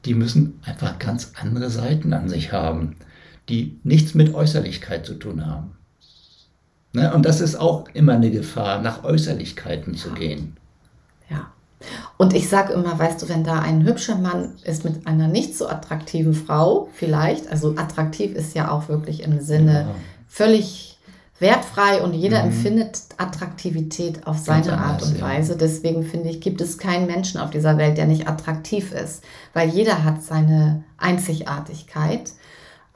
Die 0.06 0.14
müssen 0.14 0.60
einfach 0.64 0.98
ganz 0.98 1.34
andere 1.40 1.70
Seiten 1.70 2.14
an 2.14 2.30
sich 2.30 2.54
haben, 2.54 2.96
die 3.50 3.80
nichts 3.84 4.14
mit 4.14 4.34
Äußerlichkeit 4.34 5.06
zu 5.06 5.16
tun 5.16 5.46
haben. 5.46 5.72
Ne? 6.94 7.14
Und 7.14 7.26
das 7.26 7.42
ist 7.42 7.56
auch 7.56 7.86
immer 7.94 8.14
eine 8.14 8.32
Gefahr, 8.32 8.82
nach 8.82 9.04
Äußerlichkeiten 9.04 9.96
zu 9.96 10.12
gehen. 10.12 10.58
Ja. 11.30 11.52
Und 12.18 12.34
ich 12.34 12.50
sage 12.50 12.74
immer, 12.74 12.98
weißt 13.00 13.22
du, 13.22 13.30
wenn 13.30 13.44
da 13.44 13.60
ein 13.60 13.84
hübscher 13.86 14.18
Mann 14.18 14.54
ist 14.64 14.84
mit 14.84 15.08
einer 15.08 15.28
nicht 15.28 15.58
so 15.58 15.68
attraktiven 15.68 16.34
Frau, 16.34 16.90
vielleicht, 16.94 17.50
also 17.50 17.76
attraktiv 17.78 18.36
ist 18.36 18.56
ja 18.56 18.72
auch 18.72 18.90
wirklich 18.90 19.24
im 19.24 19.40
Sinne 19.40 19.82
ja. 19.82 19.96
völlig 20.28 20.92
wertfrei 21.40 22.02
und 22.02 22.14
jeder 22.14 22.44
mhm. 22.44 22.52
empfindet 22.52 23.00
Attraktivität 23.18 24.28
auf 24.28 24.38
seine 24.38 24.74
anders, 24.74 24.80
Art 24.80 25.04
und 25.04 25.22
Weise. 25.22 25.54
Ja. 25.54 25.58
Deswegen 25.58 26.04
finde 26.04 26.30
ich, 26.30 26.40
gibt 26.40 26.62
es 26.62 26.78
keinen 26.78 27.08
Menschen 27.08 27.42
auf 27.42 27.50
dieser 27.50 27.78
Welt, 27.78 27.98
der 27.98 28.06
nicht 28.06 28.28
attraktiv 28.28 28.92
ist, 28.92 29.24
weil 29.54 29.70
jeder 29.70 30.04
hat 30.04 30.24
seine 30.24 30.84
Einzigartigkeit. 30.98 32.32